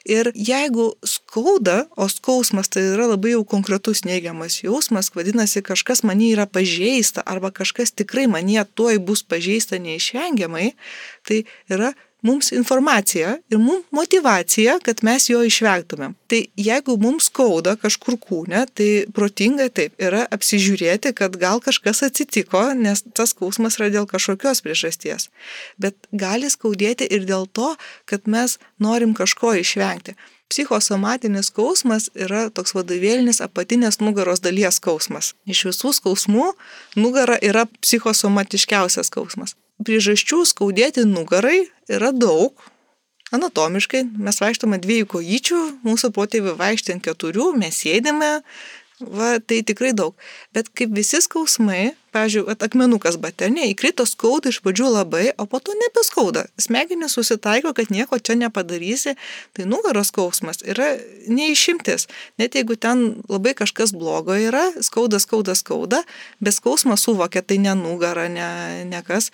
[0.05, 6.37] Ir jeigu skauda, o skausmas tai yra labai jau konkretus neigiamas jausmas, vadinasi, kažkas manyje
[6.37, 10.73] yra pažeista arba kažkas tikrai manyje tuoj bus pažeista neišvengiamai,
[11.29, 16.15] tai yra mums informacija ir mums motivacija, kad mes jo išvengtumėm.
[16.31, 22.65] Tai jeigu mums skauda kažkur kūne, tai protingai taip yra apsižiūrėti, kad gal kažkas atsitiko,
[22.79, 25.31] nes tas skausmas yra dėl kažkokios priežasties.
[25.83, 27.75] Bet gali skaudėti ir dėl to,
[28.07, 30.17] kad mes norim kažko išvengti.
[30.53, 35.33] Psichosomatinis skausmas yra toks vadovėlinis apatinės nugaros dalies skausmas.
[35.49, 36.51] Iš visų skausmų
[37.01, 42.55] nugara yra psichosomatiškiausias skausmas priežasčių skaudėti nugarai yra daug.
[43.33, 48.33] Anatomiškai mes vaikštame dviejų kojyčių, mūsų protėviai vaikštė ant keturių, mes sėdime,
[49.11, 50.15] Va, tai tikrai daug.
[50.55, 55.75] Bet kaip visi skausmai, pavyzdžiui, akmenukas batenė, įkrito skauda iš pradžių labai, o po to
[55.79, 56.45] nebeskauda.
[56.61, 59.17] Smegenys susitaiko, kad nieko čia nepadarysi,
[59.57, 60.93] tai nugaros skausmas yra
[61.27, 62.07] neišimtis.
[62.39, 66.05] Net jeigu ten labai kažkas blogo yra, skauda, skauda, skauda,
[66.39, 69.33] bet skausmą suvokia, tai ne nugara, ne, ne kas,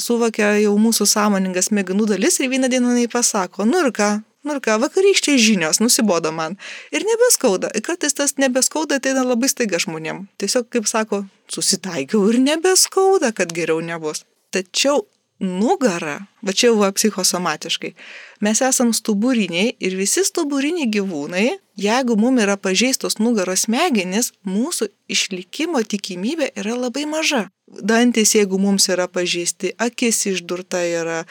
[0.00, 4.10] suvokia jau mūsų sąmoningas smegenų dalis ir vieną dieną jinai pasako, nu ir ką,
[4.46, 6.56] nu ir ką, vakarykščiai žinios, nusibodo man.
[6.94, 7.72] Ir nebeskauda.
[7.74, 10.26] Ir kartais tas nebeskauda ateina labai staiga žmonėm.
[10.40, 14.24] Tiesiog, kaip sako, susitaikiau ir nebeskauda, kad geriau nebus.
[14.54, 15.04] Tačiau
[15.42, 17.92] nugara, va čia jau psichosomatiškai,
[18.40, 25.82] mes esam stuburiniai ir visi stuburiniai gyvūnai, jeigu mums yra pažeistos nugaros smegenys, mūsų išlikimo
[25.84, 27.46] tikimybė yra labai maža.
[27.66, 31.24] Dantis, jeigu mums yra pažeisti, akis išdurta yra,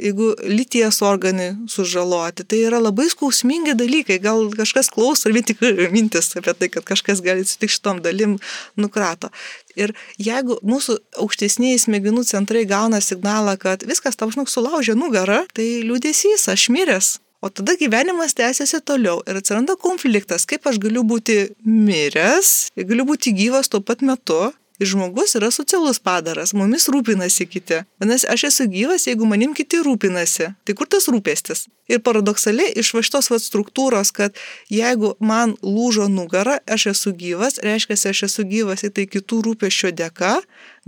[0.00, 4.16] jeigu lyties organai sužaloti, tai yra labai skausmingi dalykai.
[4.24, 5.60] Gal kažkas klauso ir vien tik
[5.94, 8.38] mintis apie tai, kad kažkas gali atsitikti šitom dalim
[8.80, 9.28] nukrato.
[9.76, 15.68] Ir jeigu mūsų aukštesniai smegenų centrai gauna signalą, kad viskas tau žinok sulaužė nugarą, tai
[15.84, 17.18] liūdėsys, aš miręs.
[17.42, 23.34] O tada gyvenimas tęsiasi toliau ir atsiranda konfliktas, kaip aš galiu būti miręs, galiu būti
[23.34, 24.52] gyvas tuo pat metu
[24.82, 27.82] Ir žmogus yra socialus padaras, mumis rūpinasi kiti.
[28.02, 30.48] Vadinasi, aš esu gyvas, jeigu manim kiti rūpinasi.
[30.66, 31.68] Tai kur tas rūpestis?
[31.92, 34.34] Ir paradoksaliai iš va šitos va struktūros, kad
[34.72, 39.92] jeigu man lūžo nugara, aš esu gyvas, reiškia, aš esu gyvas į tai kitų rūpeščio
[40.02, 40.34] dėka,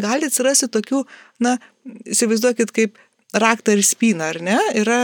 [0.03, 1.05] gali atsirasti tokių,
[1.45, 1.59] na,
[2.03, 2.99] įsivaizduokit, kaip
[3.35, 5.01] raktą ir spyną, ar ne, yra,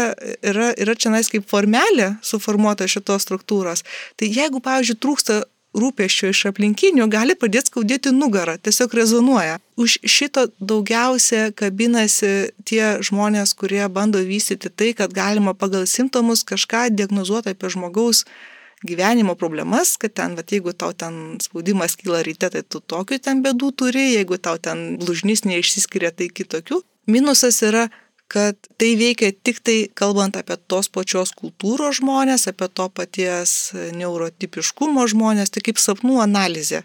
[0.46, 3.82] yra, yra čia nais kaip formelė suformuota šitos struktūros.
[4.16, 5.40] Tai jeigu, pavyzdžiui, trūksta
[5.76, 9.58] rūpeščio iš aplinkinių gali pradėti skaudėti nugarą, tiesiog rezonuoja.
[9.78, 16.88] Už šito daugiausia kabinasi tie žmonės, kurie bando vystyti tai, kad galima pagal simptomus kažką
[16.94, 18.24] diagnozuoti apie žmogaus
[18.86, 23.42] gyvenimo problemas, kad ten, va, jeigu tau ten spaudimas kyla ryte, tai tu tokių ten
[23.44, 26.80] bėdų turi, jeigu tau ten lūžnys neišsiskiria, tai kitokių.
[27.10, 27.90] Minusas yra
[28.30, 35.06] kad tai veikia tik tai kalbant apie tos pačios kultūros žmonės, apie to paties neurotipiškumo
[35.10, 36.84] žmonės, tai kaip sapnų analizė.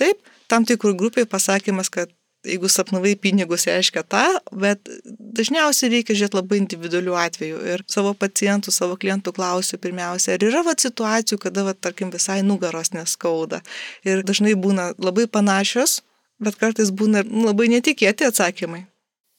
[0.00, 0.20] Taip,
[0.50, 2.12] tam tikrų grupiai pasakymas, kad
[2.44, 8.74] jeigu sapnavai pinigus reiškia tą, bet dažniausiai reikia žiūrėti labai individualių atvejų ir savo pacientų,
[8.74, 13.62] savo klientų klausiu pirmiausia, ar yra va situacijų, kada, va, tarkim, visai nugaros neskauda.
[14.04, 16.02] Ir dažnai būna labai panašios,
[16.44, 18.84] bet kartais būna labai netikėti atsakymai.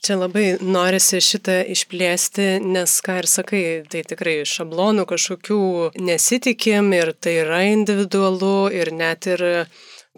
[0.05, 5.57] Čia labai norisi šitą išplėsti, nes, ką ir sakai, tai tikrai šablonų kažkokių
[5.97, 9.41] nesitikim ir tai yra individualu ir net ir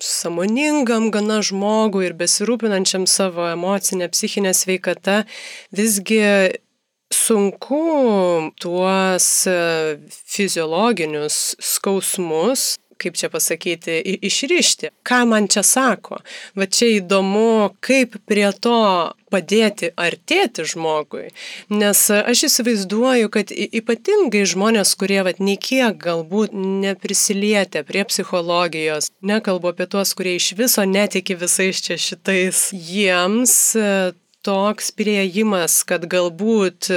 [0.04, 5.22] samoningam gana žmogui ir besirūpinančiam savo emocinę, psichinę sveikatą
[5.72, 6.20] visgi
[7.08, 9.30] sunku tuos
[10.36, 14.92] fiziologinius skausmus kaip čia pasakyti, išrišti.
[15.08, 16.22] Ką man čia sako?
[16.58, 21.30] Va čia įdomu, kaip prie to padėti artėti žmogui.
[21.74, 29.74] Nes aš įsivaizduoju, kad ypatingai žmonės, kurie vat nei kiek galbūt neprisilietė prie psichologijos, nekalbu
[29.74, 33.58] apie tuos, kurie iš viso netiki visais čia šitais, jiems
[34.48, 36.88] toks prieimas, kad galbūt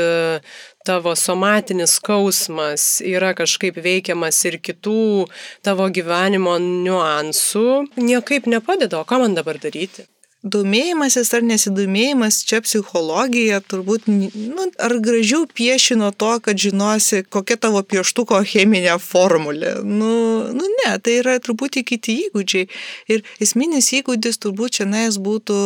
[0.85, 5.27] tavo somatinis skausmas yra kažkaip veikiamas ir kitų
[5.67, 7.67] tavo gyvenimo niuansų,
[8.01, 10.07] niekaip nepadeda, o ką man dabar daryti?
[10.41, 17.59] Domėjimasis ar nesidomėjimas čia psichologija turbūt, nu, ar gražiau pieši nuo to, kad žinosi, kokia
[17.61, 19.75] tavo pieštuko cheminė formulė.
[19.85, 20.15] Nu,
[20.57, 22.71] nu ne, tai yra truputį kiti įgūdžiai.
[23.13, 25.61] Ir esminis įgūdis turbūt čia nais būtų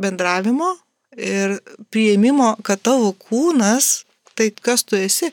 [0.00, 0.72] bendravimo
[1.12, 1.58] ir
[1.92, 4.07] prieimimo, kad tavo kūnas
[4.38, 5.32] tai kas tu esi.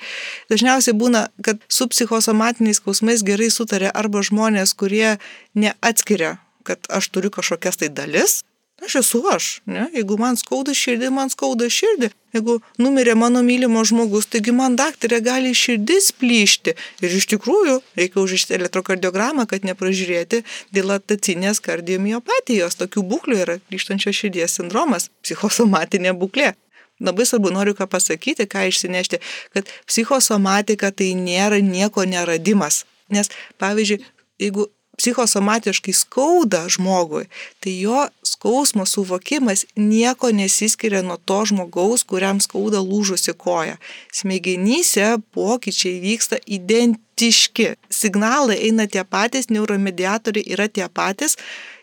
[0.51, 5.15] Dažniausiai būna, kad su psichosomatiniais skausmais gerai sutarė arba žmonės, kurie
[5.53, 6.37] neatskiria,
[6.67, 8.41] kad aš turiu kažkokias tai dalis.
[8.83, 9.85] Aš esu aš, ne?
[9.95, 12.09] Jeigu man skauda širdį, man skauda širdį.
[12.35, 16.73] Jeigu numirė mano mylimo žmogus, taigi man daktarė gali širdis plyšti.
[16.99, 20.43] Ir iš tikrųjų reikia užrišti elektrokardiogramą, kad nepražiūrėti
[20.75, 22.75] dilatacinės kardiomiopatijos.
[22.83, 26.51] Tokių būklių yra plyštančio širdies sindromas, psichosomatinė būklė
[26.99, 29.21] labai svarbu noriu ką pasakyti, ką išsinešti,
[29.53, 32.83] kad psichosomatika tai nėra nieko neradimas.
[33.11, 33.29] Nes,
[33.61, 34.01] pavyzdžiui,
[34.41, 37.25] jeigu psichosomatiškai skauda žmogui,
[37.59, 43.77] tai jo skausmo suvokimas nieko nesiskiria nuo to žmogaus, kuriam skauda lūžusi koja.
[44.13, 47.73] Smegenyse pokyčiai vyksta identiški.
[47.91, 51.37] Signalai eina tie patys, neuromediatoriai yra tie patys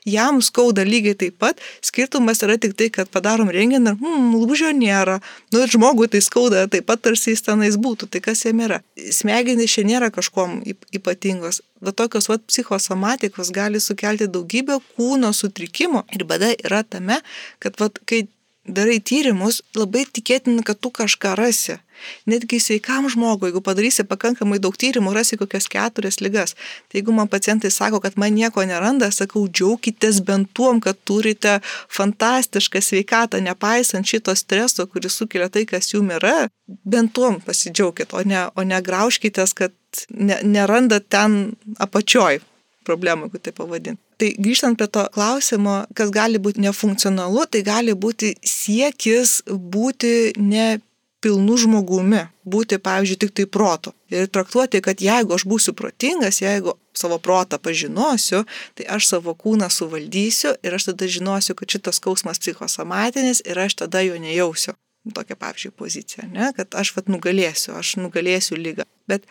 [0.04, 4.72] jam skauda lygiai taip pat, skirtumas yra tik tai, kad padarom renginį ir, hmm, lūžio
[4.76, 5.20] nėra.
[5.54, 8.10] Nu ir žmogui tai skauda taip pat, tarsi jis tenais būtų.
[8.12, 8.82] Tai kas jam yra?
[8.96, 10.60] Smegenys čia nėra kažkom
[10.94, 11.62] ypatingos.
[11.82, 16.06] Bet tokios vat, psichosomatikos gali sukelti daugybę kūno sutrikimų.
[16.14, 17.22] Ir bada yra tame,
[17.62, 18.26] kad vat, kai
[18.66, 21.78] darai tyrimus, labai tikėtina, kad tu kažką rasi.
[22.26, 26.56] Netgi sveikam žmogui, jeigu padarysi pakankamai daug tyrimų, rasi kokias keturias lygas.
[26.90, 31.60] Tai jeigu man pacientai sako, kad man nieko neranda, sakau, džiaukitės bent tuom, kad turite
[31.94, 38.26] fantastišką sveikatą, nepaisant šito streso, kuris sukelia tai, kas jums yra, bent tuom pasidžiaukit, o
[38.26, 39.74] ne, o ne graužkitės, kad
[40.10, 42.42] ne, nerandat ten apačioj
[42.86, 44.02] problemų, jeigu tai pavadinti.
[44.22, 50.76] Tai grįžtant prie to klausimo, kas gali būti nefunkcionalu, tai gali būti siekis būti ne
[51.22, 53.90] pilnu žmogumi, būti, pavyzdžiui, tik tai proto.
[54.14, 58.44] Ir traktuoti, kad jeigu aš būsiu protingas, jeigu savo protą pažinosiu,
[58.78, 63.80] tai aš savo kūną suvaldysiu ir aš tada žinosiu, kad šitas skausmas psichosomatinis ir aš
[63.82, 64.78] tada jo nejausiu.
[65.02, 66.52] Tokia, pavyzdžiui, pozicija, ne?
[66.54, 68.86] kad aš vat nugalėsiu, aš nugalėsiu lygą.
[69.10, 69.26] Bet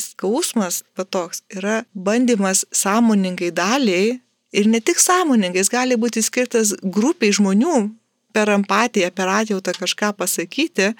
[0.00, 4.20] skausmas patoks yra bandymas sąmoningai daliai
[4.52, 7.76] ir ne tik sąmoningai, jis gali būti skirtas grupiai žmonių
[8.34, 10.92] per empatiją, per atjautą kažką pasakyti.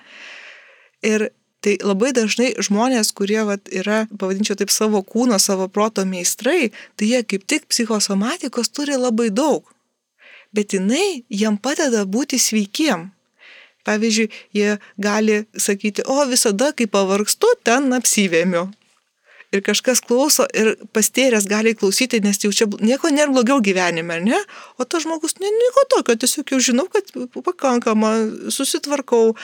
[1.05, 1.29] Ir
[1.65, 7.11] tai labai dažnai žmonės, kurie vat, yra, pavadinčiau taip, savo kūno, savo proto meistrai, tai
[7.11, 9.65] jie kaip tik psichosomatikos turi labai daug.
[10.55, 13.11] Bet jinai jiem padeda būti sveikiem.
[13.85, 18.69] Pavyzdžiui, jie gali sakyti, o visada, kai pavargstu, ten apsivėmiu
[19.55, 24.41] ir kažkas klauso ir pastėrės gali klausyti, nes jau čia nieko nėra blogiau gyvenime, ne?
[24.79, 28.15] O tas žmogus, ne, nieko tokio, tiesiog jau žinau, kad pakankama,
[28.55, 29.35] susitvarkau.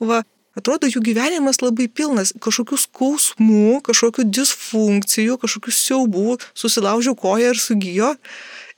[0.00, 0.22] Va,
[0.58, 8.14] atrodo, jų gyvenimas labai pilnas kažkokių skausmų, kažkokių disfunkcijų, kažkokių siaubų, susilaužiau koją ir sugijo.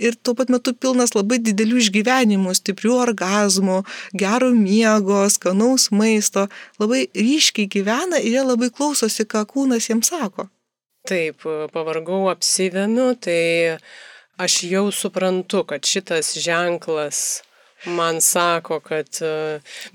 [0.00, 3.83] Ir tuo pat metu pilnas labai didelių išgyvenimų, stiprių orgasmų,
[4.16, 6.46] gero miego, skanaus maisto,
[6.81, 10.48] labai ryškiai gyvena ir jie labai klausosi, ką kūnas jiems sako.
[11.08, 13.78] Taip, pavargau, apsivemiu, tai
[14.40, 17.40] aš jau suprantu, kad šitas ženklas
[17.86, 19.08] man sako, kad...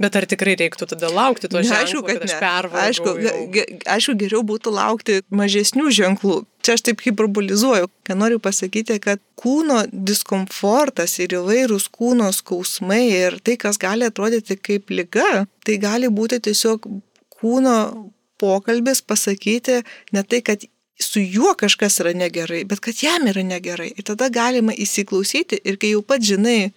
[0.02, 2.82] Bet ar tikrai reiktų tada laukti to ženklo, aišku, kad, kad aš pervargau?
[2.88, 3.66] Aišku,
[3.96, 6.40] aišku, geriau būtų laukti mažesnių ženklų.
[6.66, 13.38] Čia aš taip hiperbolizuoju, kad noriu pasakyti, kad kūno diskomfortas ir įvairūs kūno skausmai ir
[13.46, 16.90] tai, kas gali atrodyti kaip lyga, tai gali būti tiesiog
[17.38, 17.78] kūno
[18.42, 19.84] pokalbis pasakyti
[20.16, 20.66] ne tai, kad
[21.00, 23.92] su juo kažkas yra negerai, bet kad jam yra negerai.
[23.98, 26.72] Ir tada galima įsiklausyti ir kai jau pat žinai,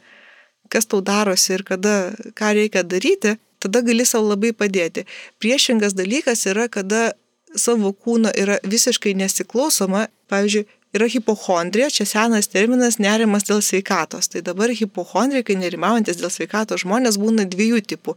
[0.73, 5.07] kas tau darosi ir kada, ką reikia daryti, tada gali savo labai padėti.
[5.43, 7.13] Priešingas dalykas yra, kada
[7.57, 14.31] savo kūno yra visiškai nesiklausoma, pavyzdžiui, yra hipochondrija, čia senas terminas nerimas dėl sveikatos.
[14.33, 18.17] Tai dabar hipochondrikai nerimaujantis dėl sveikatos žmonės būna dviejų tipų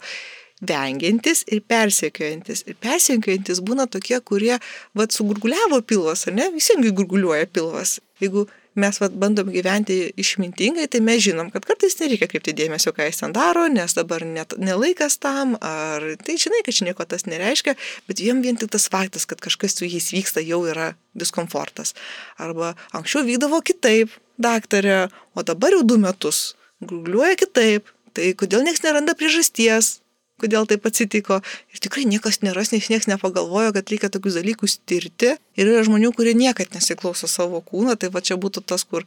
[0.61, 2.63] vengiantis ir persekiojantis.
[2.69, 4.57] Ir persekiojantis būna tokie, kurie,
[4.97, 6.49] vad, sugurguliavo pilvas, ar ne?
[6.53, 7.99] Visiems gurguliuoja pilvas.
[8.21, 8.45] Jeigu
[8.79, 13.19] mes vat, bandom gyventi išmintingai, tai mes žinom, kad kartais nereikia kreipti dėmesio, ką jis
[13.23, 17.75] ten daro, nes dabar net nelaikas tam, ar tai žinai, kad čia nieko tas nereiškia,
[18.07, 21.95] bet jiem vien tik tas faktas, kad kažkas su jais vyksta, jau yra diskomfortas.
[22.39, 27.91] Arba anksčiau vykdavo kitaip, daktarė, o dabar jau du metus gurguliuoja kitaip.
[28.15, 29.99] Tai kodėl niekas neranda priežasties,
[30.41, 31.41] kodėl taip atsitiko.
[31.73, 35.35] Ir tikrai niekas neras, nes niekas nepagalvojo, kad reikia tokius dalykus tirti.
[35.59, 39.05] Ir yra žmonių, kurie niekad nesiklauso savo kūno, tai va čia būtų tas, kur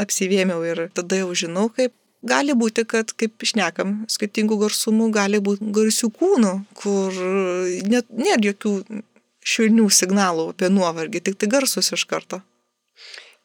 [0.00, 1.94] apsivėmiau ir tada jau žinau, kaip
[2.26, 7.20] gali būti, kad, kaip išnekam, skirtingų garsumų gali būti garsių kūnų, kur
[7.86, 8.74] net nėra jokių
[9.46, 12.42] švelnių signalų apie nuovargį, tik tai garsus iš karto.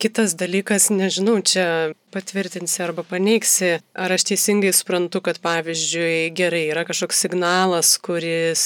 [0.01, 6.87] Kitas dalykas, nežinau, čia patvirtinsi arba paneigsi, ar aš teisingai suprantu, kad pavyzdžiui gerai yra
[6.89, 8.63] kažkoks signalas, kuris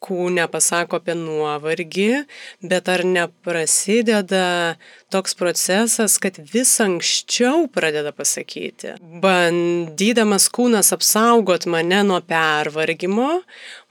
[0.00, 2.24] kūne pasako apie nuovargį,
[2.64, 4.76] bet ar neprasideda
[5.12, 13.42] toks procesas, kad vis anksčiau pradeda pasakyti, bandydamas kūnas apsaugot mane nuo pervargimo,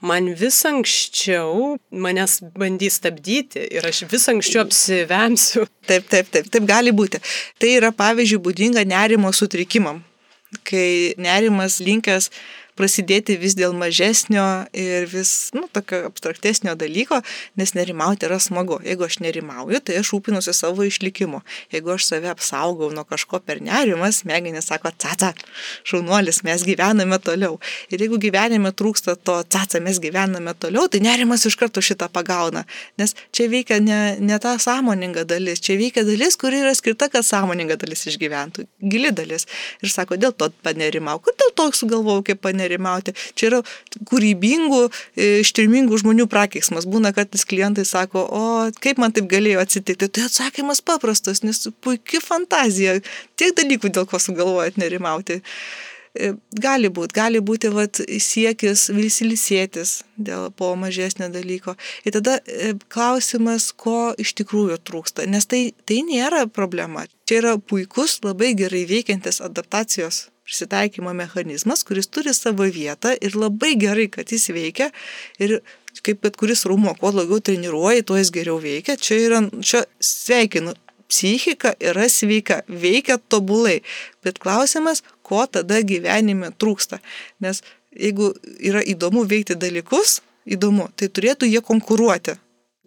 [0.02, 5.66] man vis anksčiau manęs bandys stabdyti ir aš vis anksčiau apsivemsiu.
[5.86, 7.18] Taip, taip, taip, taip gali būti.
[7.58, 10.02] Tai yra pavyzdžiui būdinga nerimo sutrikimam,
[10.66, 12.30] kai nerimas linkęs
[12.80, 17.20] prasidėti vis dėl mažesnio ir vis, nu, tokio abstraktesnio dalyko,
[17.60, 18.80] nes nerimauti yra smagu.
[18.86, 21.42] Jeigu aš nerimauju, tai aš rūpinuosi savo išlikimu.
[21.74, 25.32] Jeigu aš save apsaugau nuo kažko per nerimą, smegenys sako, caca,
[25.88, 27.58] šaunuolis, mes gyvename toliau.
[27.92, 32.64] Ir jeigu gyvenime trūksta to caca, mes gyvename toliau, tai nerimas iš karto šitą pagauna.
[33.00, 37.26] Nes čia veikia ne, ne ta sąmoninga dalis, čia veikia dalis, kuri yra skirta, kad
[37.26, 38.66] sąmoninga dalis išgyventų.
[38.90, 39.48] Gili dalis.
[39.84, 41.18] Ir sako, dėl to panerimau.
[41.24, 43.14] Kur dėl to sugalvojau, kaip panerimauti.
[43.34, 43.60] Čia yra
[44.06, 44.80] kūrybingų,
[45.16, 46.86] e, ištrimingų žmonių prakeiksmas.
[46.86, 50.08] Būna, kad klientai sako, o kaip man taip galėjo atsitikti.
[50.08, 53.00] Tai atsakymas paprastas, nes puikia fantazija.
[53.36, 55.42] Tiek dalykų, dėl ko sugalvojat nerimauti.
[56.10, 61.76] E, gali būti, gali būti vat, siekis vilsilisėtis dėl po mažesnio dalyko.
[62.04, 67.06] Ir tada e, klausimas, ko iš tikrųjų trūksta, nes tai, tai nėra problema.
[67.30, 73.76] Čia yra puikus, labai gerai veikiantis adaptacijos prisitaikymo mechanizmas, kuris turi savo vietą ir labai
[73.78, 74.90] gerai, kad jis veikia.
[75.38, 75.60] Ir
[76.02, 78.96] kaip bet kuris rūmo, kuo daugiau treniruoji, tuo jis geriau veikia.
[78.98, 80.74] Čia yra, čia sveikinu,
[81.10, 83.80] psichika yra sveika, veikia tobulai.
[84.26, 86.98] Bet klausimas, ko tada gyvenime trūksta.
[87.46, 87.62] Nes
[87.94, 90.18] jeigu yra įdomu veikti dalykus,
[90.50, 92.38] įdomu, tai turėtų jie konkuruoti.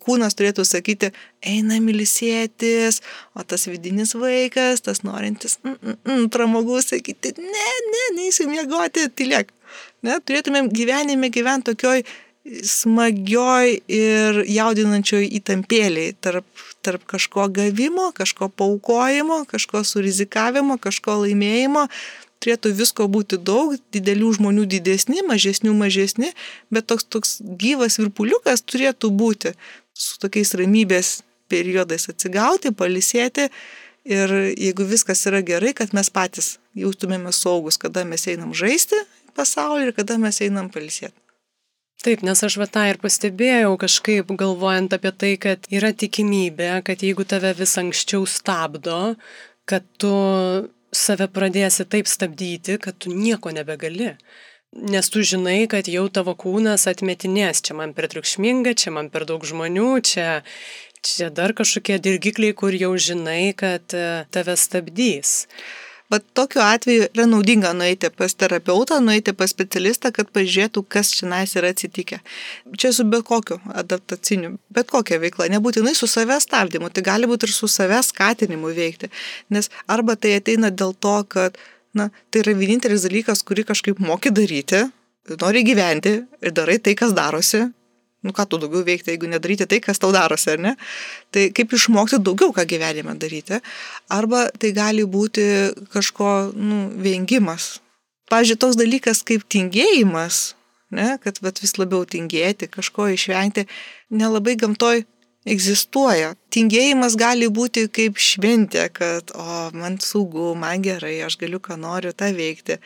[0.04, 3.02] Kūnas turėtų sakyti, eina milisėtis,
[3.36, 9.08] o tas vidinis vaikas, tas norintis, mm, mm, mm, pramogus sakyti, ne, ne, neįsiu miegoti,
[9.16, 9.54] tylėk.
[10.04, 12.04] Ne, turėtumėm gyvenime gyventi tokioj
[12.44, 16.46] smagioj ir jaudinančioj įtampėliai tarp,
[16.84, 21.88] tarp kažko gavimo, kažko paukojimo, kažko surizikavimo, kažko laimėjimo.
[22.44, 26.34] Turėtų visko būti daug, didelių žmonių didesni, mažesnių mažesni,
[26.68, 29.54] bet toks, toks gyvas virpuliukas turėtų būti
[29.94, 31.22] su tokiais ramybės
[31.52, 33.50] periodais atsigauti, palisėti
[34.04, 39.00] ir jeigu viskas yra gerai, kad mes patys jaustumėme saugus, kada mes einam žaisti
[39.38, 41.16] pasaulį ir kada mes einam palisėti.
[42.04, 47.04] Taip, nes aš va tą ir pastebėjau kažkaip galvojant apie tai, kad yra tikimybė, kad
[47.06, 49.16] jeigu tave vis anksčiau stabdo,
[49.70, 50.12] kad tu
[50.92, 54.18] save pradėsi taip stabdyti, kad tu nieko nebegali.
[54.74, 59.28] Nes tu žinai, kad jau tavo kūnas atmetinės, čia man per triukšminga, čia man per
[59.30, 60.42] daug žmonių, čia,
[61.06, 65.44] čia dar kažkokie dirgikliai, kur jau žinai, kad e, tave stabdys.
[66.10, 71.30] Bet tokiu atveju yra naudinga nueiti pas terapeutą, nueiti pas specialistą, kad pažiūrėtų, kas čia
[71.30, 72.20] nais yra atsitikę.
[72.78, 77.50] Čia su bet kokiu adaptaciniu, bet kokia veikla, nebūtinai su savęs stabdymu, tai gali būti
[77.50, 79.10] ir su savęs skatinimu veikti.
[79.54, 81.62] Nes arba tai ateina dėl to, kad
[81.98, 84.84] na, tai yra vienintelis dalykas, kurį kažkaip moki daryti,
[85.42, 87.64] nori gyventi ir darai tai, kas darosi,
[88.24, 90.74] nu ką tu daugiau veikti, jeigu nedaryti tai, kas tau darosi, ar ne?
[91.32, 93.60] Tai kaip išmokti daugiau ką gyvenime daryti.
[94.12, 95.46] Arba tai gali būti
[95.94, 97.78] kažko, nu, vengimas.
[98.32, 100.54] Pavyzdžiui, toks dalykas kaip tingėjimas,
[100.96, 103.68] ne, kad vis labiau tingėti, kažko išvengti,
[104.14, 105.04] nelabai gamtoj
[105.50, 106.34] egzistuoja.
[106.54, 112.14] Tingėjimas gali būti kaip šventė, kad, o, man saugu, man gerai, aš galiu ką noriu
[112.16, 112.80] tą veikti.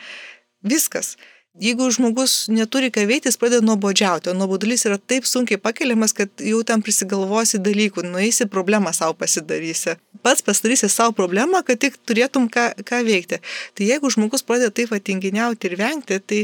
[0.66, 1.16] Viskas.
[1.58, 6.30] Jeigu žmogus neturi ką veikti, jis pradeda nuobodžiauti, o nuobodulys yra taip sunkiai pakeliamas, kad
[6.44, 9.96] jau tam prisigalvosi dalykų, nueisi problemą savo pasidarysi.
[10.22, 13.40] Pats pasidarysi savo problemą, kad tik turėtum ką, ką veikti.
[13.74, 16.40] Tai jeigu žmogus pradeda taip atinginiauti ir vengti, tai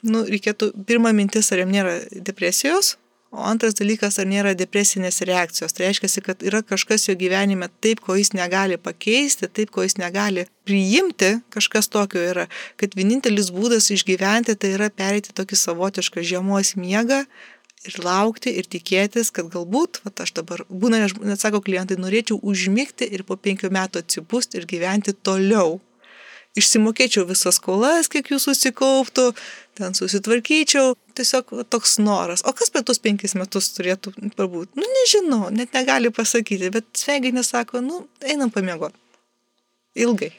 [0.00, 2.94] nu, reikėtų pirmą mintis, ar jam nėra depresijos,
[3.34, 5.72] O antras dalykas, ar nėra depresinės reakcijos.
[5.74, 9.96] Tai reiškia, kad yra kažkas jo gyvenime taip, ko jis negali pakeisti, taip, ko jis
[9.98, 12.44] negali priimti, kažkas tokio yra,
[12.78, 17.24] kad vienintelis būdas išgyventi tai yra perėti tokį savotišką žiemos miegą
[17.84, 23.10] ir laukti ir tikėtis, kad galbūt, va, aš dabar, būna, net sako klientai, norėčiau užmygti
[23.10, 25.80] ir po penkių metų atsipūsti ir gyventi toliau
[26.54, 29.32] išsimokėčiau visas skolas, kiek jų susikauptų,
[29.78, 30.94] ten susitvarkyčiau.
[31.14, 32.42] Tiesiog toks noras.
[32.42, 34.74] O kas per tuos penkis metus turėtų pabūti?
[34.80, 38.98] Nu, nežinau, net negali pasakyti, bet sveikinė sako, nu, einam pamiegoti.
[39.94, 40.32] Ilgai.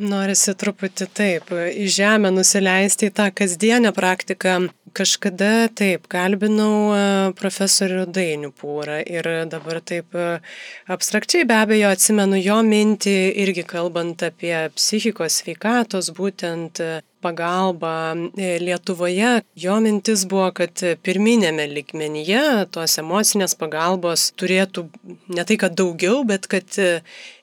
[0.00, 4.70] Norisi truputį taip, į žemę nusileisti į tą kasdienę praktiką.
[4.96, 7.02] Kažkada taip, kalbinau e,
[7.38, 10.40] profesorių Dainių Pūrą ir dabar taip e,
[10.90, 16.90] abstrakčiai be abejo atsimenu jo mintį irgi kalbant apie psichikos sveikatos būtent e,
[17.22, 17.94] pagalbą
[18.34, 19.36] Lietuvoje.
[19.54, 24.88] Jo mintis buvo, kad pirminėme ligmenyje tos emocinės pagalbos turėtų
[25.30, 26.80] ne tai, kad daugiau, bet kad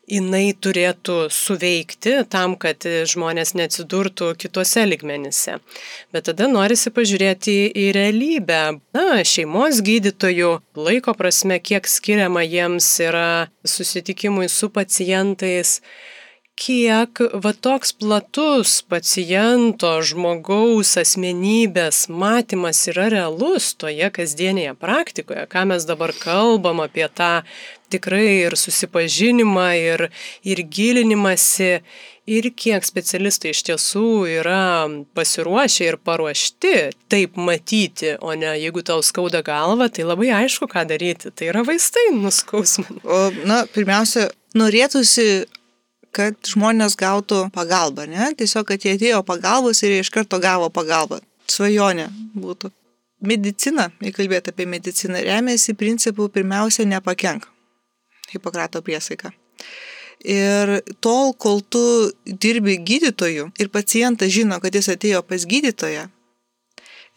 [0.08, 5.58] jinai turėtų suveikti tam, kad žmonės neatsidurtų kitose ligmenyse.
[6.16, 8.62] Bet tada norisi pažiūrėti į realybę.
[8.96, 15.82] Na, šeimos gydytojų laiko prasme, kiek skiriama jiems yra susitikimui su pacientais.
[16.58, 25.86] Kiek va toks platus paciento, žmogaus asmenybės matymas yra realus toje kasdienėje praktikoje, ką mes
[25.86, 27.32] dabar kalbam apie tą
[27.94, 30.08] tikrai ir susipažinimą, ir,
[30.44, 31.70] ir gilinimąsi,
[32.28, 34.10] ir kiek specialistai iš tiesų
[34.42, 34.64] yra
[35.16, 36.74] pasiruošę ir paruošti
[37.12, 41.32] taip matyti, o ne jeigu tau skauda galva, tai labai aišku, ką daryti.
[41.32, 43.06] Tai yra vaistai nuskausminti.
[43.48, 44.28] Na, pirmiausia,
[44.58, 45.46] norėtųsi
[46.16, 48.32] kad žmonės gautų pagalbą, ne?
[48.38, 51.22] Tiesiog, kad jie atėjo pagalbos ir jie iš karto gavo pagalbą.
[51.48, 52.72] Svajonė būtų.
[53.28, 57.48] Medicina, jei kalbėt apie mediciną, remiasi principų pirmiausia nepakenk.
[58.30, 59.32] Hipokrato priesaika.
[60.22, 61.82] Ir tol, kol tu
[62.26, 66.08] dirbi gydytoju ir pacientas žino, kad jis atėjo pas gydytoją,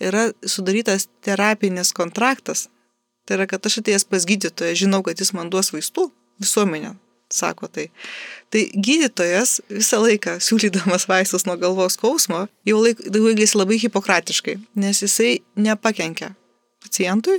[0.01, 2.69] yra sudarytas terapinis kontraktas.
[3.29, 6.09] Tai yra, kad aš atėjęs pas gydytoją, žinau, kad jis man duos vaistų,
[6.41, 6.95] visuomenė
[7.35, 7.89] sako tai.
[8.51, 15.39] Tai gydytojas visą laiką siūlydamas vaistus nuo galvos skausmo jau elgėsi labai hipokratiškai, nes jisai
[15.57, 16.35] nepakenkia
[16.81, 17.39] pacientui,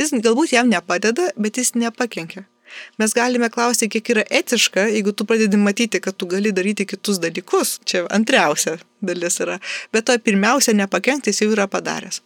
[0.00, 2.44] jis galbūt jam nepadeda, bet jis nepakenkia.
[2.98, 7.20] Mes galime klausti, kiek yra etiška, jeigu tu pradedi matyti, kad tu gali daryti kitus
[7.22, 7.78] dalykus.
[7.84, 9.58] Čia antriausia dalis yra.
[9.92, 12.20] Bet to pirmiausia, nepakenkti jis jau yra padaręs.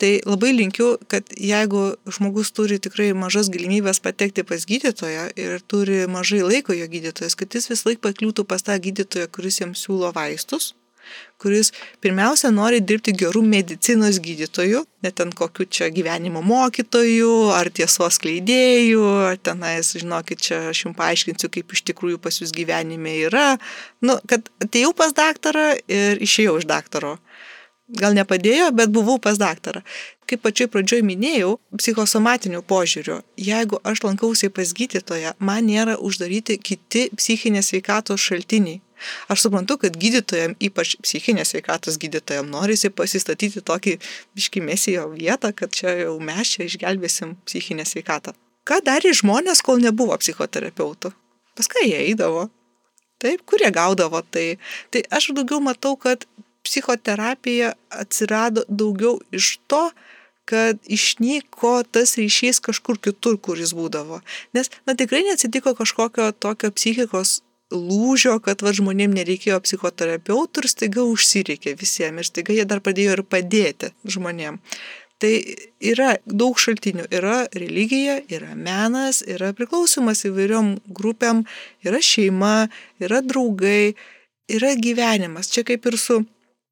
[0.00, 1.82] Tai labai linkiu, kad jeigu
[2.16, 7.54] žmogus turi tikrai mažas galimybės patekti pas gydytoją ir turi mažai laiko jo gydytojas, kad
[7.54, 10.72] jis vis laik pakliūtų pas tą gydytoją, kuris jam siūlo vaistus,
[11.42, 11.72] kuris
[12.04, 19.02] pirmiausia nori dirbti gerų medicinos gydytojų, net ten kokiu čia gyvenimo mokytojų, ar tiesos kleidėjų,
[19.32, 23.56] ar tenais, žinokit, čia aš jums paaiškinsiu, kaip iš tikrųjų pas jūs gyvenime yra.
[24.04, 27.16] Nu, kad atėjau pas daktarą ir išėjau iš daktaro
[27.92, 29.82] gal nepadėjo, bet buvau pas daktarą.
[30.28, 37.08] Kaip pačioj pradžioj minėjau, psichosomatinių požiūrių, jeigu aš lankausi pas gydytoją, man nėra uždaryti kiti
[37.18, 38.80] psichinės veikatos šaltiniai.
[39.32, 43.98] Aš suprantu, kad gydytojams, ypač psichinės veikatos gydytojams, norisi pasistatyti tokį
[44.38, 48.36] biškimėsijo vietą, kad čia jau mes čia išgelbėsim psichinę sveikatą.
[48.68, 51.10] Ką darė žmonės, kol nebuvo psichoterapeutų?
[51.58, 52.46] Paskui jie eidavo.
[53.22, 54.56] Taip, kurie gaudavo tai.
[54.90, 56.26] Tai aš daugiau matau, kad
[56.66, 59.82] psichoterapija atsirado daugiau iš to,
[60.44, 64.20] kad išnyko tas ryšys kažkur kitur, kur jis būdavo.
[64.56, 67.40] Nes, na, tikrai neatsitiko kažkokio tokio psichikos
[67.72, 73.16] lūžio, kad va žmonėm nereikėjo psichoterapeutų ir staiga užsireikė visiems ir staiga jie dar pradėjo
[73.18, 74.60] ir padėti žmonėm.
[75.22, 75.30] Tai
[75.92, 77.06] yra daug šaltinių.
[77.14, 81.44] Yra religija, yra menas, yra priklausimas įvairiom grupėm,
[81.86, 82.66] yra šeima,
[83.02, 83.94] yra draugai,
[84.50, 85.52] yra gyvenimas.
[85.54, 86.24] Čia kaip ir su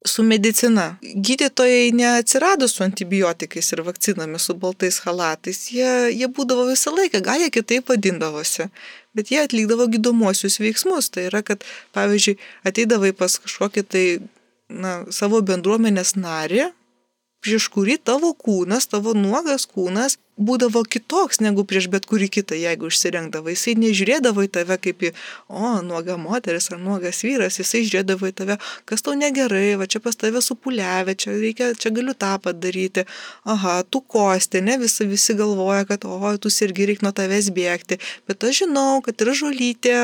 [0.05, 0.97] su medicina.
[1.01, 5.67] Gydytojai neatsirado su antibiotikais ir vakcinomis, su baltais halatais.
[5.71, 8.69] Jie, jie būdavo visą laiką, gal jie kitaip vadindavosi,
[9.17, 11.09] bet jie atlikdavo gydomuosius veiksmus.
[11.13, 12.37] Tai yra, kad, pavyzdžiui,
[12.67, 14.05] ateidavai pas kažkokį tai
[14.71, 16.69] na, savo bendruomenės narį,
[17.41, 22.89] prieš kurį tavo kūnas, tavo nuogas kūnas būdavo kitoks negu prieš bet kurį kitą, jeigu
[22.91, 23.51] išsirengdavo.
[23.53, 25.11] Jisai nežiūrėdavo į tave kaip į,
[25.47, 28.57] o, nuoga moteris ar nuogas vyras, jisai žiūrėdavo į tave,
[28.89, 33.05] kas tau negerai, va čia pas tave supuliavę, čia, reikia, čia galiu tą padaryti.
[33.45, 37.99] Aha, tu kosti, ne visi, visi galvoja, kad, o, tu irgi reikia nuo tavęs bėgti,
[38.29, 39.95] bet aš žinau, kad yra žolytė,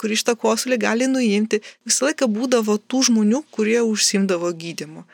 [0.00, 1.62] kuri šitą kosulį gali nuimti.
[1.88, 5.04] Visą laiką būdavo tų žmonių, kurie užsimdavo gydimu.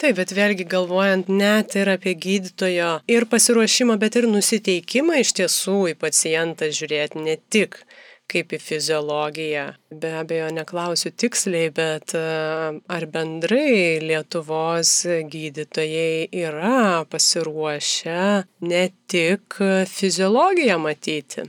[0.00, 5.74] Taip, bet vėlgi galvojant net ir apie gydytojo ir pasiruošimą, bet ir nusiteikimą iš tiesų
[5.90, 7.76] į pacientą žiūrėti ne tik
[8.30, 9.66] kaip į fiziologiją.
[10.00, 12.22] Be abejo, neklausiu tiksliai, bet e,
[12.80, 14.94] ar bendrai Lietuvos
[15.34, 18.22] gydytojai yra pasiruošę
[18.72, 21.44] ne tik fiziologiją matyti?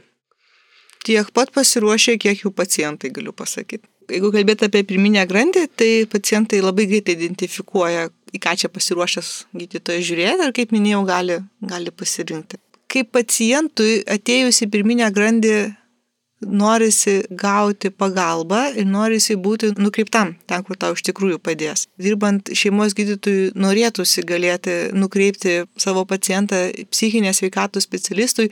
[1.08, 3.88] Tiek pat pasiruošę, kiek jų pacientai, galiu pasakyti.
[4.12, 10.08] Jeigu kalbėt apie pirminę grandį, tai pacientai labai greitai identifikuoja, į ką čia pasiruošęs gydytojas
[10.08, 11.38] žiūrėti ir, kaip minėjau, gali,
[11.74, 12.60] gali pasirinkti.
[12.92, 15.56] Kaip pacientui atėjus į pirminę grandį
[16.42, 21.86] norisi gauti pagalbą ir norisi būti nukreiptam ten, kur tau iš tikrųjų padės.
[22.02, 28.50] Dirbant šeimos gydytojui norėtųsi galėti nukreipti savo pacientą psichinės veikatos specialistui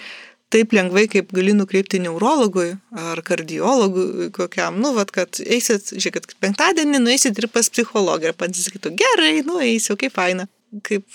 [0.53, 7.03] taip lengvai, kaip gali nukreipti neurologui ar kardiologui kokiam, nu, vad, kad eisit, žiūrėkit, penktadienį
[7.03, 10.49] nueisit ir pas psichologą ir pats sakytų, gerai, nu, eisiu, kaip faina.
[10.85, 11.05] Kaip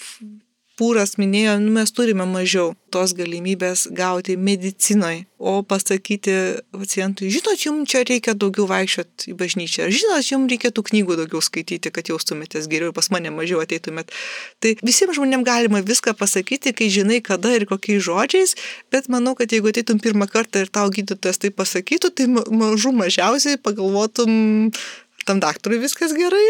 [0.74, 6.34] Pūras minėjo, nu, mes turime mažiau tos galimybės gauti medicinoje, o pasakyti
[6.74, 11.92] pacientui, žinot, jums čia reikia daugiau vaikščioti į bažnyčią, žinot, jums reikėtų knygų daugiau skaityti,
[11.94, 14.10] kad jaustumėtės geriau ir pas mane mažiau ateitumėt.
[14.58, 18.56] Tai visiems žmonėms galima viską pasakyti, kai žinai, kada ir kokiais žodžiais,
[18.90, 23.62] bet manau, kad jeigu ateitum pirmą kartą ir tau gydytojas tai pasakytų, tai mažų mažiausiai
[23.62, 24.74] pagalvotum,
[25.22, 26.46] tam daktarui viskas gerai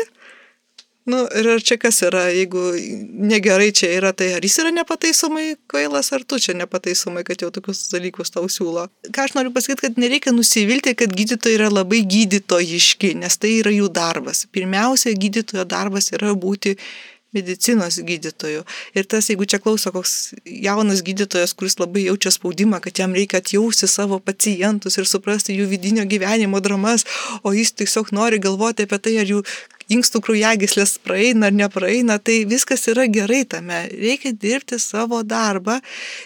[1.04, 2.60] Nu, ir ar čia kas yra, jeigu
[3.28, 7.50] negerai čia yra, tai ar jis yra nepataisomai kvailas, ar tu čia nepataisomai, kad jau
[7.52, 8.86] tokius dalykus tau siūlo.
[9.12, 13.74] Ką aš noriu pasakyti, kad nereikia nusivilti, kad gydytojai yra labai gydytojiški, nes tai yra
[13.76, 14.46] jų darbas.
[14.56, 16.78] Pirmiausia, gydytojo darbas yra būti
[17.34, 18.62] medicinos gydytojų.
[18.94, 23.40] Ir tas, jeigu čia klauso koks jaunas gydytojas, kuris labai jaučia spaudimą, kad jam reikia
[23.42, 27.06] atjausti savo pacientus ir suprasti jų vidinio gyvenimo dramas,
[27.42, 29.42] o jis tiesiog nori galvoti apie tai, ar jų
[29.92, 33.84] inkstų kraujagyslės praeina ar nepraeina, tai viskas yra gerai tame.
[33.92, 35.80] Reikia dirbti savo darbą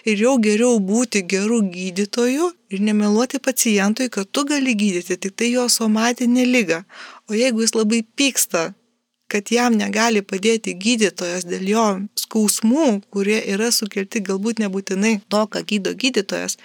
[0.08, 5.52] ir jau geriau būti gerų gydytojų ir nemeluoti pacientui, kad tu gali gydyti tik tai
[5.52, 6.82] jo somatinę lygą.
[7.28, 8.72] O jeigu jis labai pyksta,
[9.28, 11.86] kad jam negali padėti gydytojas dėl jo
[12.16, 16.56] skausmų, kurie yra sukelti galbūt nebūtinai to, ką gydo gydytojas,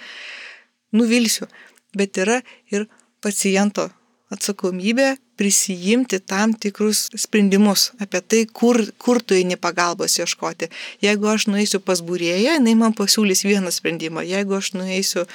[0.95, 1.49] nuvilsiu.
[1.93, 2.39] Bet yra
[2.73, 2.87] ir
[3.21, 3.91] paciento
[4.33, 10.69] atsakomybė prisijimti tam tikrus sprendimus apie tai, kur, kur tu eini pagalbos ieškoti.
[11.03, 14.25] Jeigu aš nueisiu pas būrėją, jinai man pasiūlys vieną sprendimą.
[14.27, 15.25] Jeigu aš nueisiu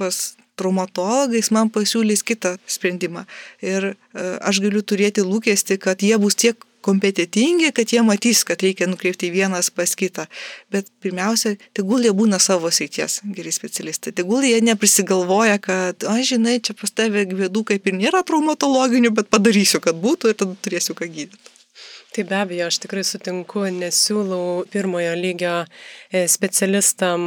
[0.00, 0.22] pas
[0.60, 3.24] traumatologą, jis man pasiūlys kitą sprendimą.
[3.64, 3.94] Ir e,
[4.40, 9.30] aš galiu turėti lūkesti, kad jie bus tiek kompetitingi, kad jie matys, kad reikia nukreipti
[9.32, 10.26] vienas pas kitą.
[10.72, 14.14] Bet pirmiausia, tegul jie būna savo seities geri specialistai.
[14.18, 19.32] Tegul jie neprisigalvoja, kad, aš žinai, čia pas tave gvėdų kaip ir nėra traumatologinių, bet
[19.32, 21.61] padarysiu, kad būtų ir tada turėsiu ką gydyti.
[22.12, 27.24] Tai be abejo, aš tikrai sutinku, nesiūlau pirmojo lygio e, specialistam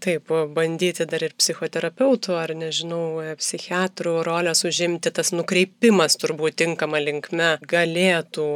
[0.00, 7.02] taip bandyti dar ir psichoterapeutų ar, nežinau, e, psichiatrų rolės užimti, tas nukreipimas turbūt tinkama
[7.04, 8.48] linkme galėtų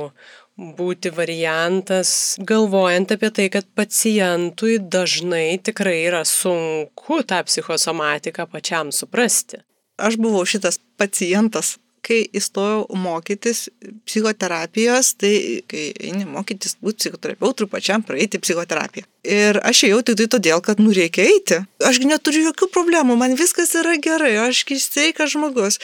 [0.56, 2.10] būti variantas,
[2.40, 9.60] galvojant apie tai, kad pacientui dažnai tikrai yra sunku tą psichosomatiką pačiam suprasti.
[10.00, 11.76] Aš buvau šitas pacientas
[12.06, 13.66] kai įstojau mokytis
[14.06, 15.34] psichoterapijos, tai
[15.70, 19.08] kai eini mokytis būti psichoterapeutų, pačiam praeiti psichoterapiją.
[19.26, 21.58] Ir aš ėjau tik tai todėl, kad nu reikia eiti.
[21.82, 25.80] Ašgi neturiu jokių problemų, man viskas yra gerai, ašgi sveikas žmogus.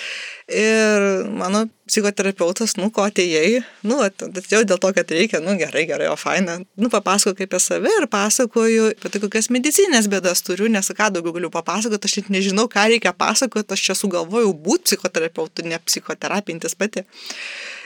[0.47, 6.07] Ir mano psichoterapeutas, nu, ko atėjai, nu, atėjau dėl to, kad reikia, nu, gerai, gerai,
[6.13, 6.61] o faina.
[6.79, 11.35] Nu, papasako apie save ir pasakoju apie tai, kokias medicinės bėdas turiu, nes ką daugiau
[11.35, 16.79] galiu papasakoti, aš net nežinau, ką reikia pasakoti, aš čia sugalvojau būti psichoterapeutu, ne psichoterapintis
[16.79, 17.07] pati.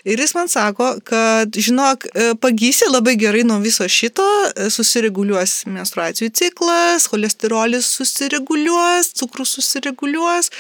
[0.07, 4.22] Ir jis man sako, kad, žinok, e, pagysi labai gerai nuo viso šito,
[4.54, 10.52] e, susireguliuos menstruacijų ciklas, cholesterolis susireguliuos, cukrus susireguliuos,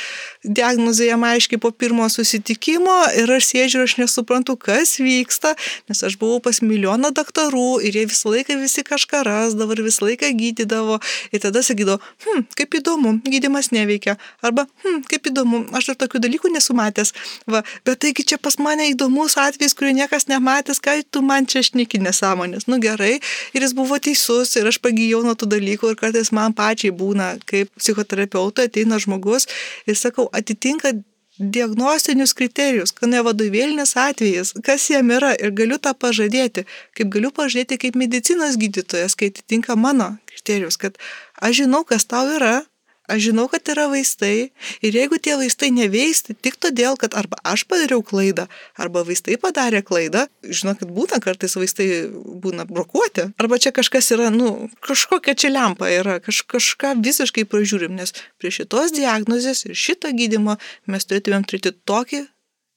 [0.42, 5.54] diagnozė jam aiškiai po pirmo susitikimo ir aš sėdžiu ir aš nesuprantu, kas vyksta,
[5.86, 10.08] nes aš buvau pas milijoną daktarų ir jie visą laiką visi kažką rasdavo ir visą
[10.08, 10.98] laiką gydydavo.
[11.30, 14.18] Ir tada sakydavo, hm, kaip įdomu, gydimas neveikia.
[14.42, 17.14] Arba, hm, kaip įdomu, aš dar tokių dalykų nesumatęs.
[17.46, 21.62] Va, bet taigi čia pas mane įdomus atvejis, kurį niekas nematęs, ką tu man čia
[21.66, 22.68] šneki nesąmonės.
[22.70, 23.16] Nu gerai,
[23.54, 27.36] ir jis buvo teisus ir aš pagyjau nuo tų dalykų ir kartais man pačiai būna,
[27.48, 29.48] kaip psichoterapeutui ateina žmogus
[29.86, 30.94] ir sakau, atitinka
[31.38, 36.64] diagnostinius kriterijus, kad ne vadovėlinis atvejis, kas jam yra ir galiu tą pažadėti,
[36.96, 40.96] kaip galiu pažadėti kaip medicinos gydytojas, kai atitinka mano kriterijus, kad
[41.36, 42.62] aš žinau, kas tau yra,
[43.06, 44.50] Aš žinau, kad yra vaistai
[44.82, 49.82] ir jeigu tie vaistai neveisti tik todėl, kad arba aš padariau klaidą, arba vaistai padarė
[49.86, 55.90] klaidą, žinokit, būna kartais vaistai būna brokuoti, arba čia kažkas yra, nu, kažkokia čia lempa
[55.92, 60.58] yra, kaž, kažką visiškai pražiūrim, nes prie šitos diagnozės ir šito gydimo
[60.90, 62.26] mes turėtumėm turėti tokį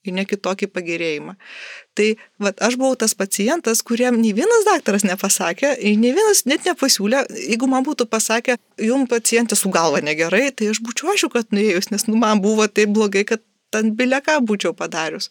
[0.08, 1.36] ir ne kitokį pagerėjimą.
[1.97, 2.08] Tai
[2.43, 7.70] vat, aš buvau tas pacientas, kuriam nei vienas daktaras nepasakė, nei vienas net nepasiūlė, jeigu
[7.72, 12.08] man būtų pasakę, jum pacientė su galva negerai, tai aš būčiau aišku, kad nuėjus, nes
[12.08, 13.43] nu, man buvo taip blogai, kad
[13.74, 15.30] ten bileką būčiau padarius.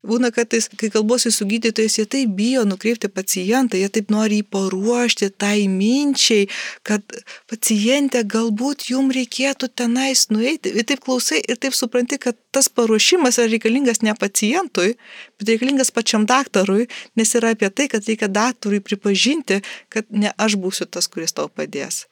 [0.00, 4.38] Būna, kad tais, kai kalbuosi su gydytojais, jie taip bijo nukreipti pacientą, jie taip nori
[4.38, 6.46] jį paruošti tai minčiai,
[6.88, 7.04] kad
[7.50, 10.72] pacientė galbūt jum reikėtų tenais nueiti.
[10.72, 14.94] Ir taip klausai ir taip supranti, kad tas paruošimas yra reikalingas ne pacientui,
[15.36, 16.88] bet reikalingas pačiam daktarui,
[17.20, 19.60] nes yra apie tai, kad reikia daktarui pripažinti,
[19.92, 22.06] kad ne aš būsiu tas, kuris tau padės.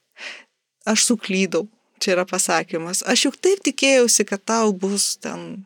[0.84, 1.64] Aš suklydau,
[2.04, 3.00] čia yra pasakymas.
[3.08, 5.64] Aš juk taip tikėjausi, kad tau bus ten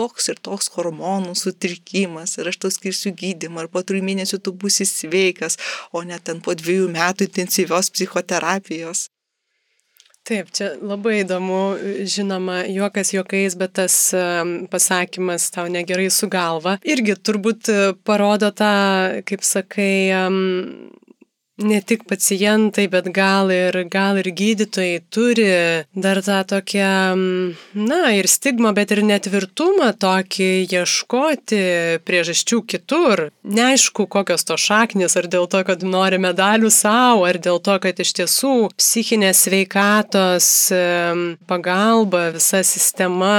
[0.00, 4.56] toks ir toks hormonų sutrikimas ir aš tau skirsiu gydymą ir po trijų mėnesių tu
[4.56, 5.60] būsi sveikas,
[5.92, 9.08] o ne ten po dviejų metų intensyvios psichoterapijos.
[10.28, 11.60] Taip, čia labai įdomu,
[12.06, 13.94] žinoma, juokas juokais, bet tas
[14.70, 17.70] pasakymas tau negerai su galva irgi turbūt
[18.06, 18.74] parodo tą,
[19.26, 20.12] kaip sakai,
[21.60, 25.48] ne tik pacientai, bet gal ir, gal ir gydytojai turi
[25.94, 26.92] dar tą tokią,
[27.74, 31.60] na, ir stigmą, bet ir netvirtumą tokį ieškoti
[32.06, 33.26] priežasčių kitur.
[33.44, 38.00] Neaišku, kokios to šaknis, ar dėl to, kad nori medalių savo, ar dėl to, kad
[38.00, 40.50] iš tiesų psichinės veikatos
[41.50, 43.36] pagalba, visa sistema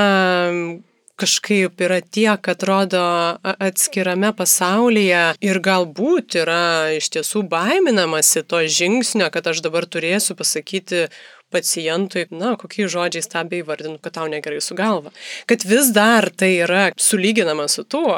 [1.21, 3.03] kažkaip yra tiek, atrodo,
[3.43, 11.07] atskirame pasaulyje ir galbūt yra iš tiesų baiminamasi to žingsnio, kad aš dabar turėsiu pasakyti
[11.51, 15.11] pacientui, na, kokiais žodžiais tą bei vardinu, kad tau negerai su galva.
[15.49, 18.17] Kad vis dar tai yra sulyginama su tuo.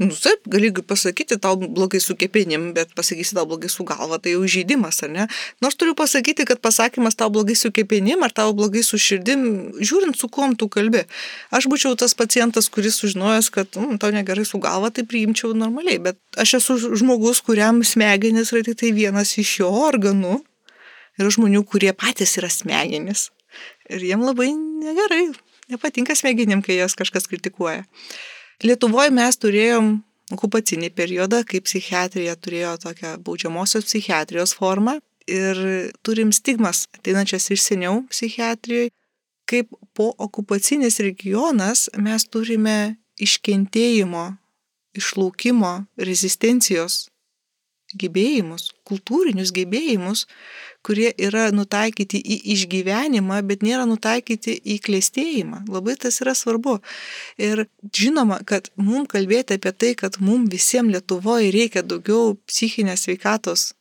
[0.00, 4.32] Nu, taip, gali pasakyti tau blogai su kepenim, bet pasakysi tau blogai su galva, tai
[4.32, 5.26] jau žaidimas, ar ne?
[5.60, 9.42] Nors turiu pasakyti, kad pasakymas tau blogai su kepenim ar tau blogai su širdim,
[9.76, 11.04] žiūrint su kuom tu kalbi.
[11.52, 16.00] Aš būčiau tas pacientas, kuris sužinojęs, kad mm, tau negerai su galva, tai priimčiau normaliai,
[16.08, 20.38] bet aš esu žmogus, kuriam smegenis yra tik tai vienas iš jo organų.
[21.20, 23.30] Yra žmonių, kurie patys yra smegenis.
[23.92, 25.30] Ir jiem labai negerai,
[25.72, 27.84] nepatinka smegenim, kai jas kažkas kritikuoja.
[28.64, 29.88] Lietuvoje mes turėjom
[30.32, 34.96] okupacinį periodą, kai psichiatrija turėjo tokią baudžiamosios psichiatrijos formą
[35.28, 35.60] ir
[36.06, 38.90] turim stigmas ateinančias iš seniau psichiatrijoje,
[39.46, 44.24] kaip po okupacinis regionas mes turime iškentėjimo,
[44.96, 47.06] išlaukimo, rezistencijos
[47.94, 50.24] gebėjimus, kultūrinius gebėjimus,
[50.86, 55.64] kurie yra nutaikyti į išgyvenimą, bet nėra nutaikyti į klėstėjimą.
[55.72, 56.78] Labai tas yra svarbu.
[57.42, 63.72] Ir žinoma, kad mums kalbėti apie tai, kad mums visiems Lietuvoje reikia daugiau psichinės veikatos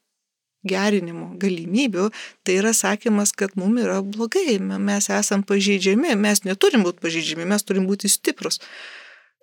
[0.65, 2.09] gerinimo galimybių,
[2.41, 7.65] tai yra sakymas, kad mums yra blogai, mes esam pažeidžiami, mes neturim būti pažeidžiami, mes
[7.65, 8.57] turim būti stiprus.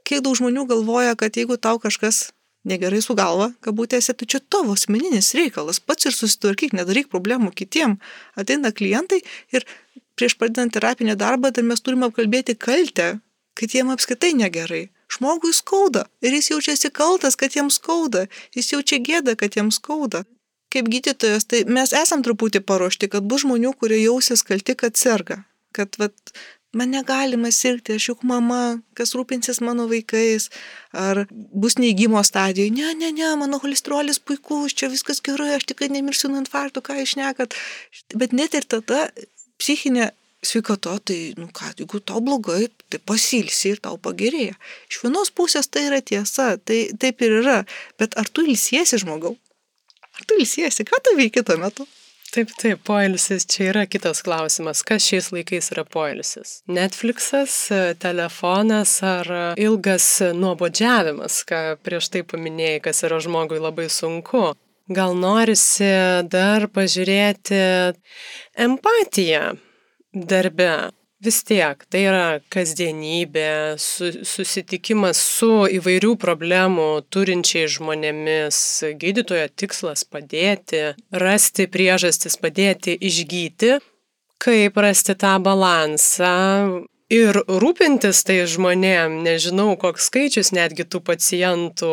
[0.02, 2.32] Kiek daug žmonių galvoja, kad jeigu tau kažkas
[2.68, 7.98] negerai su galva, kabutėse, tai čia tavo asmeninis reikalas, pats ir susitvarkyk, nedaryk problemų kitiem.
[8.38, 9.22] Ateina klientai
[9.54, 9.66] ir
[10.18, 13.16] prieš pradedant terapinį darbą, tai mes turime apkalbėti kaltę,
[13.58, 14.86] kad jiem apskritai negerai.
[15.12, 20.24] Žmogui skauda ir jis jaučiasi kaltas, kad jiems skauda, jis jaučia gėdą, kad jiems skauda.
[20.72, 25.42] Kaip gydytojas, tai mes esam truputį paruošti, kad bus žmonių, kurie jausis kalti, kad serga.
[25.76, 26.32] Kad vat,
[26.72, 30.48] man negalima sirgti, aš juk mama, kas rūpinsis mano vaikais,
[30.96, 35.90] ar bus neįgymo stadijoje, ne, ne, ne, mano cholesterolis puikus, čia viskas gerai, aš tikrai
[35.92, 37.56] nemirsiu nuo infarkto, ką išnekat.
[38.16, 39.04] Bet net ir tada
[39.60, 40.10] psichinė
[40.42, 44.56] sveikata, tai, nu ką, jeigu tau blogai, tai pasilsi ir tau pagerėja.
[44.90, 47.62] Iš vienos pusės tai yra tiesa, tai taip ir yra,
[48.00, 49.36] bet ar tu ilsiesi žmogau?
[50.12, 51.86] Ar tu ilsiesi, ką tu veiki tuo metu?
[52.32, 54.80] Taip, taip, poilsis čia yra kitas klausimas.
[54.88, 56.62] Kas šiais laikais yra poilsis?
[56.64, 57.56] Netflixas,
[58.00, 59.28] telefonas ar
[59.60, 60.06] ilgas
[60.38, 64.54] nuobodžiavimas, ką prieš tai paminėjai, kas yra žmogui labai sunku.
[64.88, 65.92] Gal norisi
[66.32, 67.60] dar pažiūrėti
[68.64, 69.44] empatiją
[70.12, 70.72] darbe,
[71.22, 78.58] vis tiek tai yra kasdienybė, su, susitikimas su įvairių problemų turinčiais žmonėmis.
[78.98, 80.92] Gydytojo tikslas padėti,
[81.24, 83.76] rasti priežastis, padėti išgyti,
[84.42, 86.32] kaip rasti tą balansą.
[87.12, 91.90] Ir rūpintis tai žmonėm, nežinau, koks skaičius netgi tų pacientų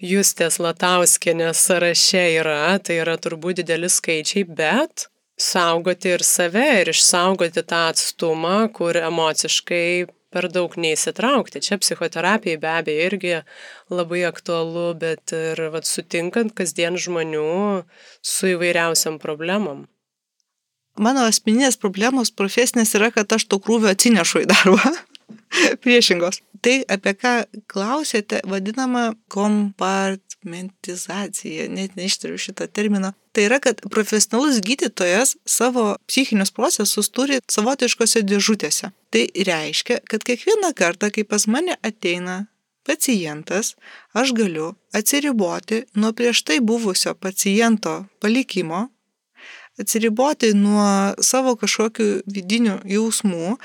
[0.00, 5.10] Justės Latauskienės sąraše yra, tai yra turbūt dideli skaičiai, bet
[5.40, 11.62] saugoti ir save ir išsaugoti tą atstumą, kur emociškai per daug neįsitraukti.
[11.66, 13.32] Čia psichoterapijai be abejo irgi
[13.90, 17.84] labai aktualu, bet ir vat, sutinkant kasdien žmonių
[18.22, 19.88] su įvairiausiam problemom.
[21.00, 24.94] Mano asmeninės problemos profesinės yra, kad aš to krūvio atsinešu į darbą.
[25.82, 26.36] Priešingos.
[26.60, 33.12] Tai, apie ką klausėte, vadinama kompartmentizacija, net neištariu šitą terminą.
[33.32, 38.90] Tai yra, kad profesionalus gydytojas savo psichinius procesus turi savotiškose dėžutėse.
[39.10, 42.46] Tai reiškia, kad kiekvieną kartą, kai pas mane ateina
[42.86, 43.76] pacientas,
[44.12, 48.88] aš galiu atsiriboti nuo prieš tai buvusio paciento palikimo,
[49.82, 50.84] atsiriboti nuo
[51.24, 53.56] savo kažkokių vidinių jausmų,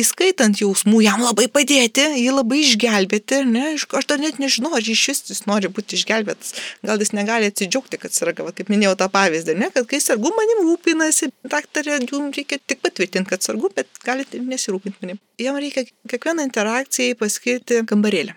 [0.00, 5.04] įskaitant jausmų, jam labai padėti, jį labai išgelbėti, ne, aš dar net nežinau, ar iš
[5.10, 6.54] vis jis nori būti išgelbėtas,
[6.86, 10.32] gal jis negali atsidžiaugti, kad serga, va, kaip minėjau tą pavyzdį, ne, kad kai sergu
[10.36, 15.22] manim rūpinasi, daktarė, jums reikia tik patvirtinti, kad sergu, bet galite nesirūpinti manim.
[15.40, 18.36] Jam reikia kiekvieną interakciją paskirti kambarėlį.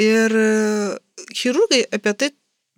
[0.00, 0.32] Ir
[1.34, 2.30] chirurgai apie tai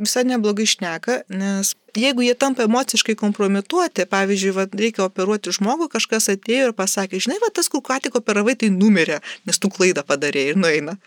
[0.03, 6.31] visai neblogai šneka, nes jeigu jie tampa emociškai kompromituoti, pavyzdžiui, va, reikia operuoti žmogų, kažkas
[6.35, 10.05] atėjo ir pasakė, žinai, va, tas, kur ką tik operavai, tai numirė, nes tu klaidą
[10.07, 10.99] padarėjai ir nueina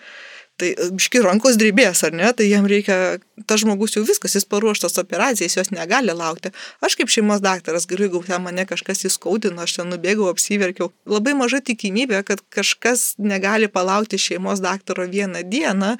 [0.60, 3.18] tai e, biški rankos drebės, ar ne, tai jam reikia,
[3.49, 6.51] tas žmogus jau viskas, jis paruoštas operacijais, jos negali laukti.
[6.86, 10.91] Aš kaip šeimos daktaras galiu, jeigu ten mane kažkas įskaudino, aš ten nubėgau, apsiverkiau.
[11.10, 15.95] Labai maža tikimybė, kad kažkas negali palaukti šeimos daktaro vieną dieną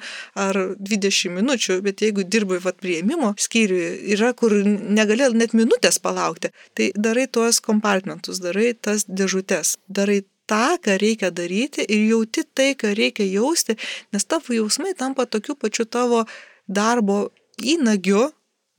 [0.46, 6.52] ar 20 minučių, bet jeigu dirbai vat prieimimo skyriui, yra kur negali net minutės palaukti,
[6.76, 12.74] tai darai tuos kompartmentus, darai tas dėžutes, darai tą, ką reikia daryti ir jauti tai,
[12.78, 13.76] ką reikia jausti,
[14.12, 16.24] nes tavo jausmai tampa tokiu pačiu tavo
[16.68, 17.30] darbo
[17.62, 18.30] įnagiu,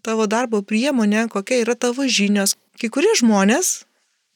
[0.06, 2.56] tavo darbo priemonė, kokia yra tavo žinios.
[2.78, 3.88] Kai kurie žmonės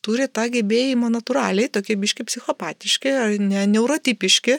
[0.01, 4.57] turi tą gebėjimą natūraliai, tokie biški psichopatiški ar ne neurotipiški,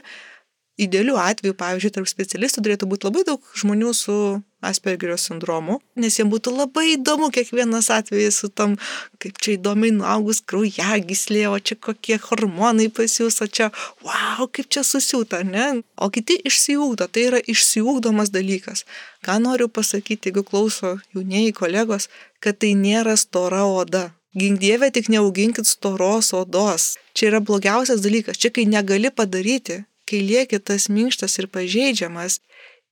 [0.81, 4.17] idealių atvejų, pavyzdžiui, tarp specialistų turėtų būti labai daug žmonių su
[4.63, 8.77] Aspergerio sindromu, nes jiems būtų labai įdomu kiekvienas atvejis su tam,
[9.23, 13.73] kaip čia įdomiai nuaugus kraujagyslė, o čia kokie hormonai pas jūs, o čia,
[14.07, 15.83] wow, kaip čia susiūta, ne?
[15.99, 18.87] O kiti išsiūkdo, tai yra išsiūkdomas dalykas.
[19.27, 22.07] Ką noriu pasakyti, jeigu klauso jaunieji kolegos,
[22.39, 24.13] kad tai nėra stora oda.
[24.39, 26.95] Gink dievė, tik neauginkit storos odos.
[27.13, 28.39] Čia yra blogiausias dalykas.
[28.41, 32.39] Čia kai negali padaryti, kai lieki tas minkštas ir pažeidžiamas,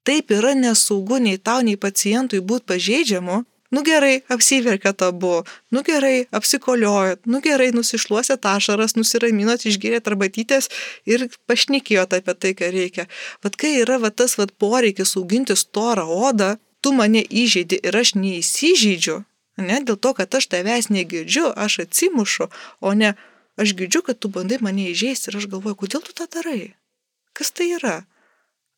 [0.09, 5.43] taip yra nesaugu nei tau, nei pacientui būti pažeidžiamu, nu gerai, apsiverkėt abu,
[5.75, 10.71] nu gerai, apsikoliojot, nu gerai, nusišluosėt ašaras, nusiraminot, išgėrėt arbatytės
[11.07, 13.07] ir pašnekėjot apie tai, ką reikia.
[13.45, 18.17] Vat kai yra vat, tas vat, poreikis auginti storą odą, tu mane įžeidi ir aš
[18.19, 19.21] neįsižeidžiu,
[19.61, 22.51] ne dėl to, kad aš tavęs negirdžiu, aš atsimušu,
[22.81, 23.15] o ne
[23.61, 26.80] aš girdžiu, kad tu bandai mane įžeisti ir aš galvoju, kodėl tu tą darai.
[27.37, 28.01] Kas tai yra?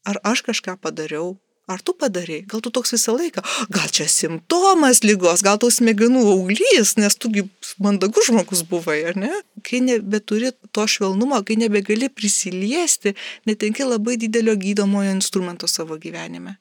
[0.08, 1.36] Ar aš kažką padariau?
[1.70, 2.42] Ar tu padarai?
[2.50, 3.42] Gal tu toks visą laiką?
[3.70, 7.44] Gal čia simptomas lygos, gal tau smegenų auglys, nes tugi
[7.78, 9.30] mandagus žmogus buvai, ar ne?
[9.62, 13.14] Kai nebeturi to švelnumo, kai nebegali prisiliesti,
[13.46, 16.56] netenki labai didelio gydomojo instrumento savo gyvenime.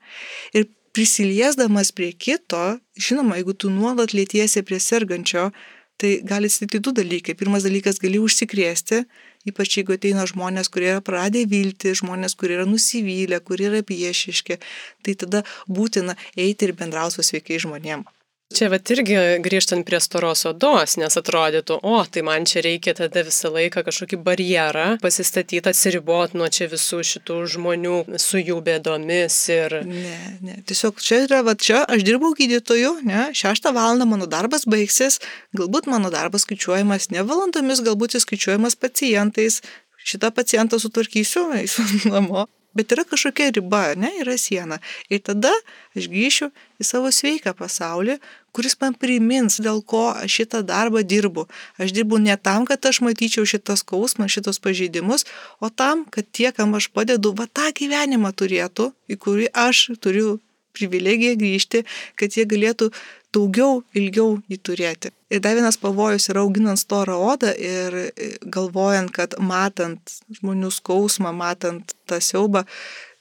[0.54, 5.50] Ir prisiliesdamas prie kito, žinoma, jeigu tu nuolat lėtiesi prie sergančio,
[5.98, 7.34] tai gali atsitikti du dalykai.
[7.38, 9.04] Pirmas dalykas gali užsikrėsti
[9.50, 14.60] ypač jeigu ateina žmonės, kurie yra pradę vilti, žmonės, kurie yra nusivylę, kurie yra priešiški,
[15.06, 18.21] tai tada būtina eiti ir bendrauti su sveikai žmonėms.
[18.52, 23.24] Čia vat irgi grįžtant prie storos odos, nes atrodytų, o, tai man čia reikia tada
[23.28, 29.78] visą laiką kažkokį barjerą pasistatyti, atsiriboti nuo čia visų šitų žmonių su jų bėdomis ir...
[29.88, 34.68] Ne, ne, tiesiog čia yra, va čia aš dirbau gydytoju, ne, šeštą valandą mano darbas
[34.70, 35.22] baigsis,
[35.58, 39.62] galbūt mano darbas skaičiuojamas ne valandomis, galbūt jis skaičiuojamas pacientais,
[40.04, 42.50] šitą pacientą sutvarkysiu, eisiu namo.
[42.78, 44.78] Bet yra kažkokia riba, ne, yra siena.
[45.12, 45.52] Ir tada
[45.98, 46.48] aš grįšiu
[46.80, 48.16] į savo sveiką pasaulį,
[48.56, 51.48] kuris man primins, dėl ko aš šitą darbą dirbu.
[51.82, 55.28] Aš dirbu ne tam, kad aš matyčiau šitas skausmą, šitos pažeidimus,
[55.60, 60.40] o tam, kad tie, kam aš padedu, va tą gyvenimą turėtų, į kurį aš turiu
[60.72, 61.84] privilegiją grįžti,
[62.16, 62.92] kad jie galėtų
[63.36, 65.12] daugiau, ilgiau jį turėti.
[65.32, 71.32] Ir dar vienas pavojus yra auginant storą odą ir e, galvojant, kad matant žmonių skausmą,
[71.36, 72.66] matant tą siaubą,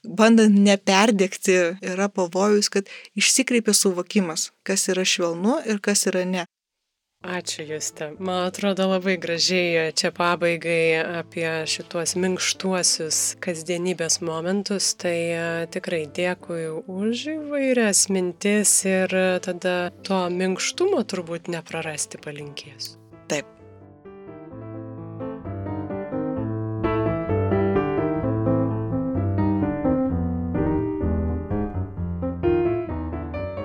[0.05, 1.59] bandant neperdėkti,
[1.93, 2.89] yra pavojus, kad
[3.19, 6.47] išsikreipia suvokimas, kas yra švelnu ir kas yra ne.
[7.21, 8.13] Ačiū Juste.
[8.19, 14.95] Man atrodo labai gražiai čia pabaigai apie šituos minkštuosius kasdienybės momentus.
[14.97, 19.13] Tai e, tikrai dėkui už įvairias mintis ir
[19.45, 23.00] tada to minkštumo turbūt neprarasti palinkėsiu.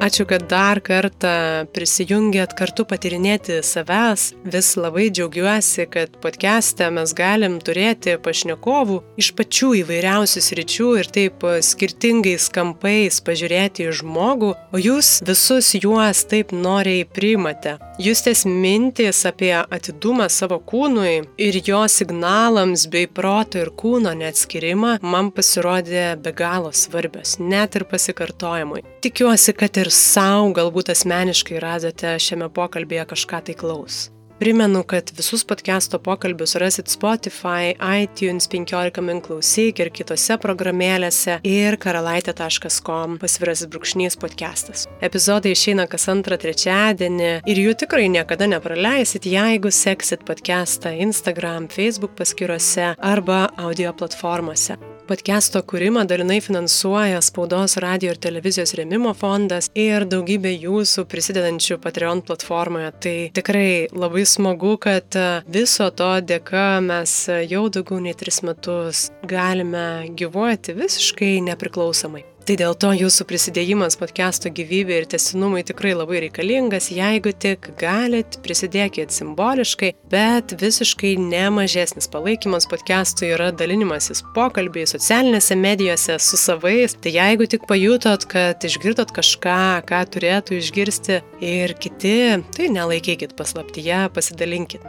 [0.06, 4.28] Ačiū, kad dar kartą prisijungėt kartu patirinėti savęs.
[4.54, 11.48] Vis labai džiaugiuosi, kad podcast'e mes galim turėti pašnekovų iš pačių įvairiausių sričių ir taip
[11.66, 17.80] skirtingais kampais pažiūrėti į žmogų, o jūs visus juos taip noriai priimate.
[17.98, 25.34] Justės mintys apie atidumą savo kūnui ir jo signalams bei proto ir kūno neatskirimą man
[25.34, 28.86] pasirodė be galo svarbios, net ir pasikartojimui.
[29.06, 34.06] Tikiuosi, kad ir savo galbūt asmeniškai radote šiame pokalbėje kažką tai klaus.
[34.36, 41.78] Primenu, kad visus podcast'o pokalbius rasit Spotify, iTunes 15 min klausyk ir kitose programėlėse ir
[41.80, 44.90] karalaitė.com pasvirasis brūkšnys podcastas.
[45.06, 52.18] Epizodai išeina kas antrą trečiadienį ir jų tikrai niekada nepraleisit, jeigu seksit podcastą Instagram, Facebook
[52.20, 54.76] paskiruose arba audio platformose.
[55.06, 62.24] Podcast'o kūrimą dalinai finansuoja Spaudos radio ir televizijos remimo fondas ir daugybė jūsų prisidedančių Patreon
[62.26, 62.90] platformoje.
[63.06, 65.14] Tai tikrai labai smagu, kad
[65.46, 67.18] viso to dėka mes
[67.52, 72.26] jau daugiau nei tris metus galime gyvuoti visiškai nepriklausomai.
[72.46, 78.38] Tai dėl to jūsų prisidėjimas podcast'o gyvybė ir tesinumui tikrai labai reikalingas, jeigu tik galit,
[78.46, 86.94] prisidėkit simboliškai, bet visiškai nemažesnis palaikymas podcast'ui yra dalinimasis pokalbiai socialinėse medijose su savais.
[87.02, 92.20] Tai jeigu tik pajutot, kad išgirdot kažką, ką turėtų išgirsti ir kiti,
[92.54, 94.86] tai nelaikykit paslaptyje, pasidalinkit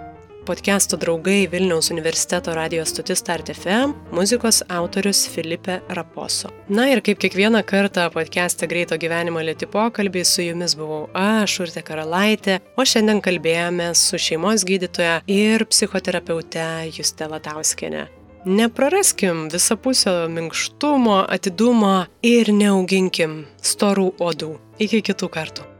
[0.46, 6.50] podcast'o draugai Vilniaus universiteto radijos stotis Start FM, muzikos autorius Filipe Raposo.
[6.68, 11.82] Na ir kaip kiekvieną kartą podcast'e greito gyvenimo lėti pokalbiai su jumis buvau aš, Urte
[11.82, 18.06] Karalaitė, o šiandien kalbėjome su šeimos gydytoja ir psichoterapeute Juste Latauskienė.
[18.46, 24.52] Nepraraskim visapusio minkštumo, atidumo ir neauginkim storų odų.
[24.78, 25.72] Iki kitų kartų.